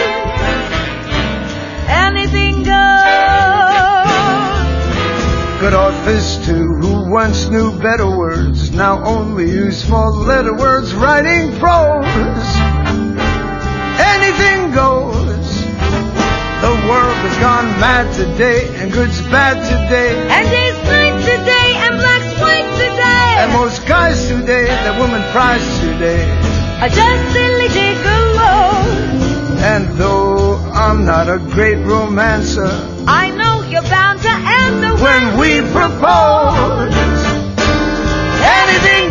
[1.87, 4.11] anything goes.
[5.61, 11.57] Good Fish too, who once knew better words, now only use four letter words writing
[11.61, 12.05] prose.
[14.15, 15.63] Anything goes.
[16.61, 20.17] The world has gone mad today, and good's bad today.
[20.29, 21.14] And day's night
[23.55, 26.27] most guys today, that woman prize today,
[26.83, 29.63] are just silly gigolos.
[29.73, 32.69] And though I'm not a great romancer,
[33.07, 36.95] I know you're bound to answer when, when we propose.
[38.61, 39.04] Anything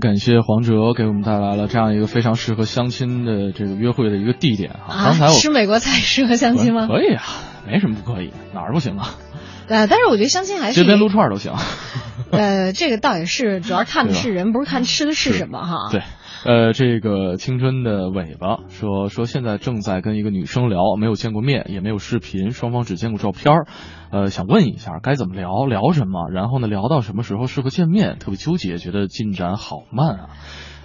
[0.00, 5.04] 感谢黄哲给我们带来了这样一个非常适合相亲的这个约会的一个地点啊。
[5.04, 6.86] 刚才我吃美国菜适合相亲吗？
[6.86, 7.22] 可以啊，
[7.66, 9.14] 没什么不可以，哪儿不行啊？
[9.68, 11.52] 呃，但是我觉得相亲还是街边撸串都行。
[12.30, 15.88] 呃，这个倒也是，主要看的是人，不是看吃的是什么哈。
[15.90, 16.02] 对。
[16.44, 23.66] 呃，这个青春的尾巴说说现在正在跟一个女生聊，没有见过面，也没有视频，双方只见过照片儿。
[24.12, 26.30] 呃，想问一下该怎么聊，聊什么？
[26.30, 28.18] 然后呢，聊到什么时候适合见面？
[28.20, 30.28] 特别纠结，觉得进展好慢啊。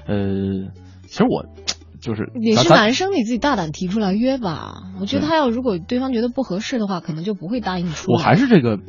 [0.08, 0.16] 呃，
[1.08, 1.46] 其实我
[2.02, 4.82] 就是你是男生，你自己大胆提出来约吧。
[5.00, 8.12] 我觉得他要如果对方觉得不合适的话，可能就不会答应出。
[8.12, 8.80] 我还是这个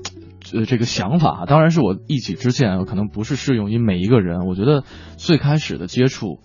[0.55, 4.47] 呃这个想法，当然是我一己之见，可能不是适用于每一个人。
[4.47, 4.83] 我觉得
[5.17, 6.41] 最开始的接触。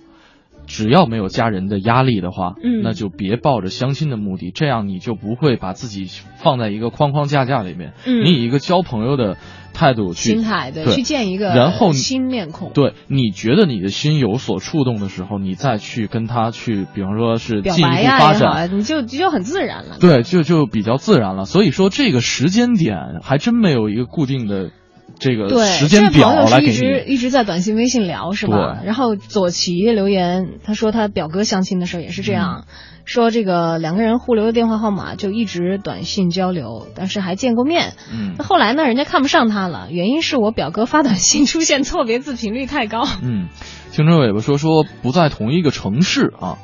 [0.67, 6.05] 只要没有家人的压力的话，嗯，那就别抱着相亲的目的，这样你就不会把自己
[6.37, 7.93] 放在一个框框架架里面。
[8.05, 9.37] 嗯，你以一个交朋友的
[9.73, 12.71] 态度去心态对去见一个然后新面孔。
[12.73, 19.97] 对，你觉得你的心有所触动的时候，你再去跟他去，比方说是进一步发展，你就就很自然了。
[19.99, 21.45] 对，就就比较自然了。
[21.45, 24.71] 所以说这个时间点还真没有一个固定的。
[25.19, 26.73] 这个时间表来给你。
[26.73, 28.79] 一直一直在短信、微信聊是吧？
[28.85, 32.65] 然后左奇留言，他说他表哥相亲的时候也是这样，
[33.05, 37.93] 说这个两个人互留的电话号码就一直短信交流，但是还见过面。
[38.13, 38.35] 嗯。
[38.37, 38.83] 那后来呢？
[38.85, 43.03] 人家看不上他了，原因是我表哥发短信出现错别字频率太高。
[43.23, 43.47] 嗯，
[43.91, 46.57] 青春尾巴说说不在同一个城市啊。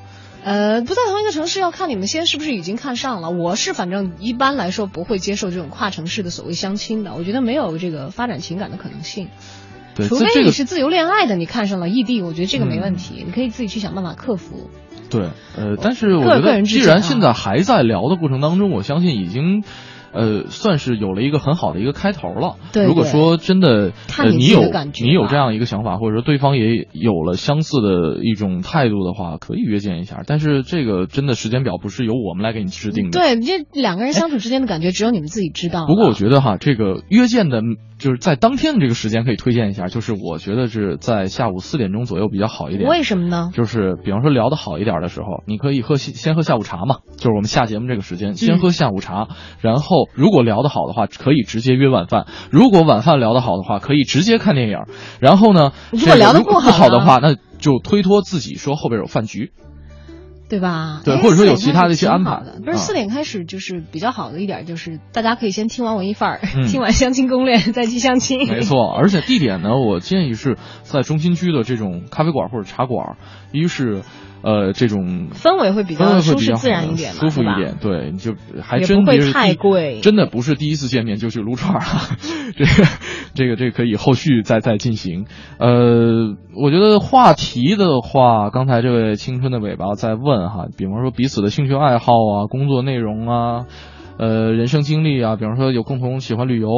[0.44, 3.30] 呃，不在同一个城市，要看你们先是不是已经看上了。
[3.30, 9.30] 我是反正一般来说不会接受这种跨城市的所谓相亲的，我觉得没有这个发展情感的可能性。
[9.96, 14.70] 对，除非你是自由恋爱的，你看上了异地，我觉得这个没问题，你可以自己去想办法克服。
[15.10, 19.64] 对，呃，但是我觉得既然现在还在聊的过程当中，我相信已经。
[20.14, 22.58] 呃，算是有了一个很好的一个开头了。
[22.72, 24.62] 对，如果说真的，呃，你有
[25.02, 30.22] 你有这样一个想法，或者说对方也有了相似的一种态度的话，可以约见一下。
[30.26, 33.20] 但是这个真的时间表不是由我们来给你制定的。
[33.20, 35.86] 对，这两个人相处之间的感觉只有你们自己知道。
[35.88, 37.62] 不过我觉得哈，这个约见的。
[38.04, 42.90] 就是在当天的这个时间可以推荐一下，就是我觉得是在下午四点钟左右比较好一点。
[42.90, 43.50] 为什么呢？
[43.54, 49.30] 就是比方说聊得好一点的时候，你可以喝先喝下午茶嘛，就是我们下节目这个时间先喝下午茶，
[49.62, 54.80] 然后如果聊得好的话，可以直接约晚饭；如果晚饭聊得好的话，可以直接看电影。
[55.22, 59.54] 然后呢，如果聊得不好的话，那就推脱自己说后边有饭局。
[60.54, 61.02] 对吧？
[61.04, 62.42] 对，或者说有其他的一些安排。
[62.46, 68.48] 的不是四点开始就是比较好的一点，就是大家可以先听完文艺范儿， 听完相亲攻略 再去相亲。
[68.48, 73.18] 没错， 而且地点呢，我建议是在中心区的这种咖啡馆或者茶馆，
[73.52, 74.04] 一是。
[74.44, 77.78] 呃，这种氛围会比较舒适自然一点，舒服一点。
[77.82, 80.02] 对，就还真不会太贵。
[80.02, 81.82] 真的不是第一次见面就去撸串儿，
[82.56, 82.88] 这个
[83.34, 85.26] 这个这个可以后续再再进行。
[85.60, 93.66] 呃，我觉得话题的话，刚才这位青春的尾巴在问哈，比方说彼此的兴趣爱好啊，工作内容啊。
[94.20, 96.70] 呃，人生经历啊，比方说有共同喜欢旅游，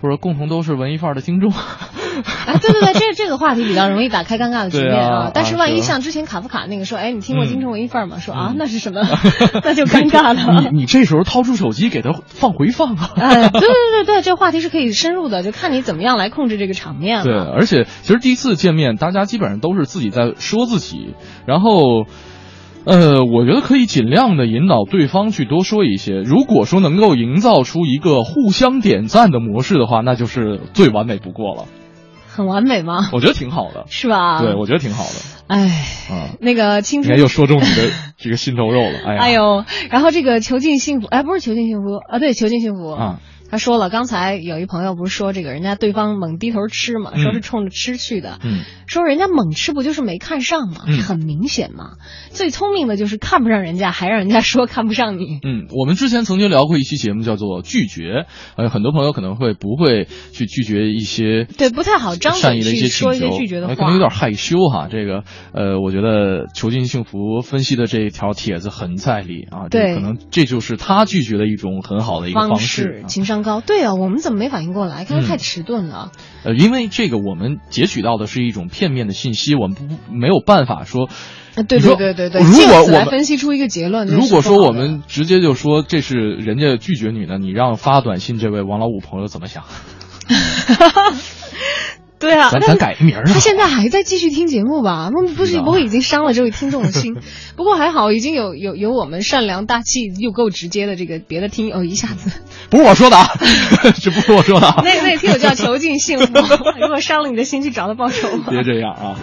[0.00, 1.52] 或者共同都是文艺范儿的听众。
[1.52, 5.30] 哎，对对对，这这个话题比较容易打开尴尬的局面啊。
[5.34, 8.18] 但是万一像之前卡夫卡那个说，哎，你听过京城文艺范儿吗？
[8.18, 9.02] 说啊，那是什么？
[9.62, 10.62] 那就尴尬了。
[10.70, 13.10] 你你这时候掏出手机给他放回放啊。
[13.18, 17.24] 哎，对对对对，这个话题是可以深入的，就看你怎么样来控制这个场面了。
[17.24, 21.14] 对，而且其实第一次见面，大家基本上都是自己在说自己，
[21.46, 22.06] 然后。
[22.84, 26.20] 呃，我觉得可以尽量的引导对方去多说一些。
[26.20, 31.64] 如果说能够营造出一个互相点赞的模式的话，那就是最完美不过了。
[32.28, 33.10] 很完美吗？
[33.12, 34.40] 我觉得挺好的，是吧？
[34.40, 35.10] 对，我觉得挺好的。
[35.48, 39.00] 哎，那个青春又说中你的这个心头肉了。
[39.04, 43.20] 哎呀， 哎呦，然后这个囚禁幸福，哎，不是囚禁幸福啊，对，囚禁幸福啊。
[43.50, 48.38] 他说了，刚才有一朋友不是说这个人家对方猛低头吃嘛，说是冲着吃去的，
[48.86, 50.80] 说人家猛吃不就是没看上吗？
[51.06, 51.92] 很明显嘛。
[52.30, 55.40] 最聪明的就是看不上人家，还让人家说看不上你。
[55.42, 58.26] 嗯，我们之前曾经聊过一期节目，叫做拒绝。
[58.56, 64.88] 呃，很多朋友可能会不会去拒绝一些对不太好张善意的一些说一些拒绝的话，可能有点害羞哈。
[64.90, 69.68] 这个呃，我觉得囚禁幸福分析的这一条帖子很在理啊。
[69.70, 73.60] 对，可能这就是他拒绝的一种很好的一个方式，情商高。
[73.60, 75.04] 对啊，我们怎么没反应过来？
[75.04, 76.12] 看来太迟钝了。
[76.44, 81.08] 呃，因为这个我们截取到的是一种片面的信息，我们不没有办法说。
[81.66, 89.64] 对对对对对，如果我们分析出一个结论，如果说我们直接就说这是人家拒绝你呢，你让发短信这位王老五朋友怎么想？
[92.18, 93.24] 对啊，咱咱改个名儿。
[93.24, 95.10] 他现在还在继续听节目吧？
[95.12, 97.16] 不不是不会已经伤了这位听众的心？
[97.56, 102.40] 不过还好，已经有有有我们善良大气又够直接的这个别的听友一下子。
[102.70, 103.28] 不是我说的啊，
[104.02, 104.82] 这不是我说的啊。
[104.84, 106.32] 那那听友叫囚禁幸福，
[106.80, 108.28] 如果伤了你的心，去找他报仇。
[108.50, 109.16] 别这样啊！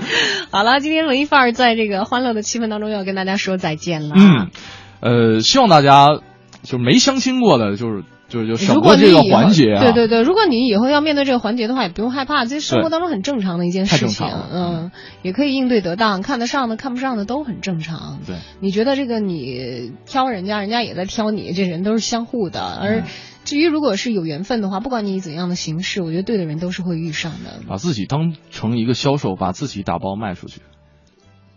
[0.52, 4.16] 好了，今天文艺范儿在这个欢乐的气氛当中要跟大家说再见了。
[4.16, 4.50] 嗯，
[5.02, 6.08] 呃，希望大家
[6.64, 8.04] 就没相亲过的就是。
[8.28, 9.82] 就就省过这个环节啊！
[9.82, 14.28] 对对对，如果你以后要面对这个环节的话，也不用害怕，这生活当中很正常的一件事情。
[14.52, 14.92] 嗯，
[15.22, 18.20] 也可以应对得当，看得上的、看不上的都很正常。
[18.26, 22.62] 对，你觉得这个你挑人家，人家也在挑你，这人都是相互的。
[22.62, 23.04] 而
[23.44, 27.62] 至于如果是有缘分的话，不管你以怎样的形式，我觉得对的人都是会遇上的。
[27.68, 30.62] 把自己当成一个销售，把自己打包卖出去。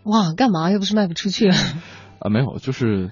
[0.03, 0.69] 哇，干嘛？
[0.69, 1.49] 又不是卖不出去。
[2.19, 3.11] 啊，没有，就是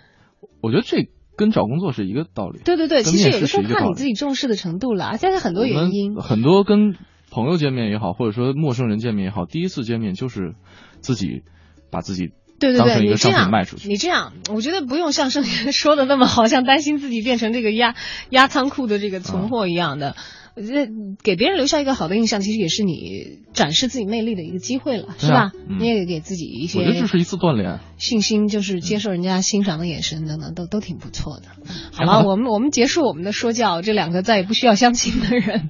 [0.62, 1.10] 我觉得这。
[1.38, 2.60] 跟找工作是一个道理。
[2.66, 6.16] 对对对，其实有的时候看你自己重视的程度了，现在很多原因。
[6.16, 6.96] 很多跟
[7.32, 10.56] 朋友见面也好，或者说陌生人见面也好，第一次见面就是
[11.00, 11.44] 自己
[11.92, 13.88] 把自己对对对，你这样卖出去。
[13.88, 17.96] 你这样，我觉得不用像盛源说的那么好像担心自己变成这个压
[18.32, 20.16] 压仓库的这个存货一样的。
[20.58, 25.52] 我觉得给别人留下一个好的印象，其实也是你展示自己魅力的一个机会了，是吧？
[25.80, 31.50] 你也给自己一些，我觉得这是一次锻炼，信心就是接受人家欣赏的眼神等等，都都挺不错的。
[31.92, 35.70] 好了，我们我们结束我们的说教，这两个再也不需要相亲的人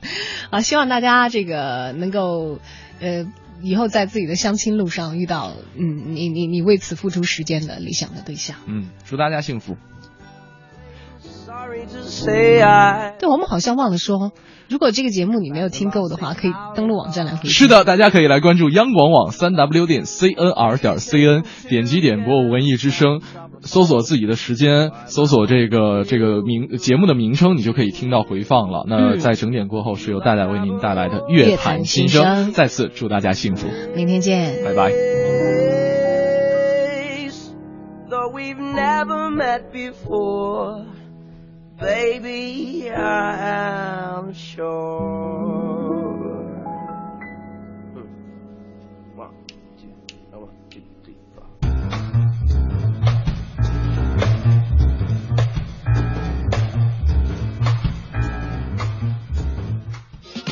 [0.51, 2.59] 啊，希望大家这个能够
[3.01, 3.27] 呃
[3.61, 8.55] 以后在自己的相亲路上遇到嗯你你你为此付出时间的理想的对象。
[8.67, 9.75] 嗯，祝大家幸福。
[13.19, 14.31] 对，我们好像忘了说，
[14.69, 17.47] 如果这个节目你没有听够的话，可以登录网站来回。
[17.47, 23.21] 是的，大家可以来关注央广网三 w 点 cnr 点 cn，点击点播文艺之声，
[23.61, 28.83] 搜索自己的时间，搜索这个这个名节目的名称，你就可以听到回放了。
[28.87, 32.51] 那在整点过后，是由戴戴为您带来的乐坛新声。
[32.51, 34.91] 再次祝大家幸福，明天见，拜拜。
[41.79, 45.76] Baby, I'm sure.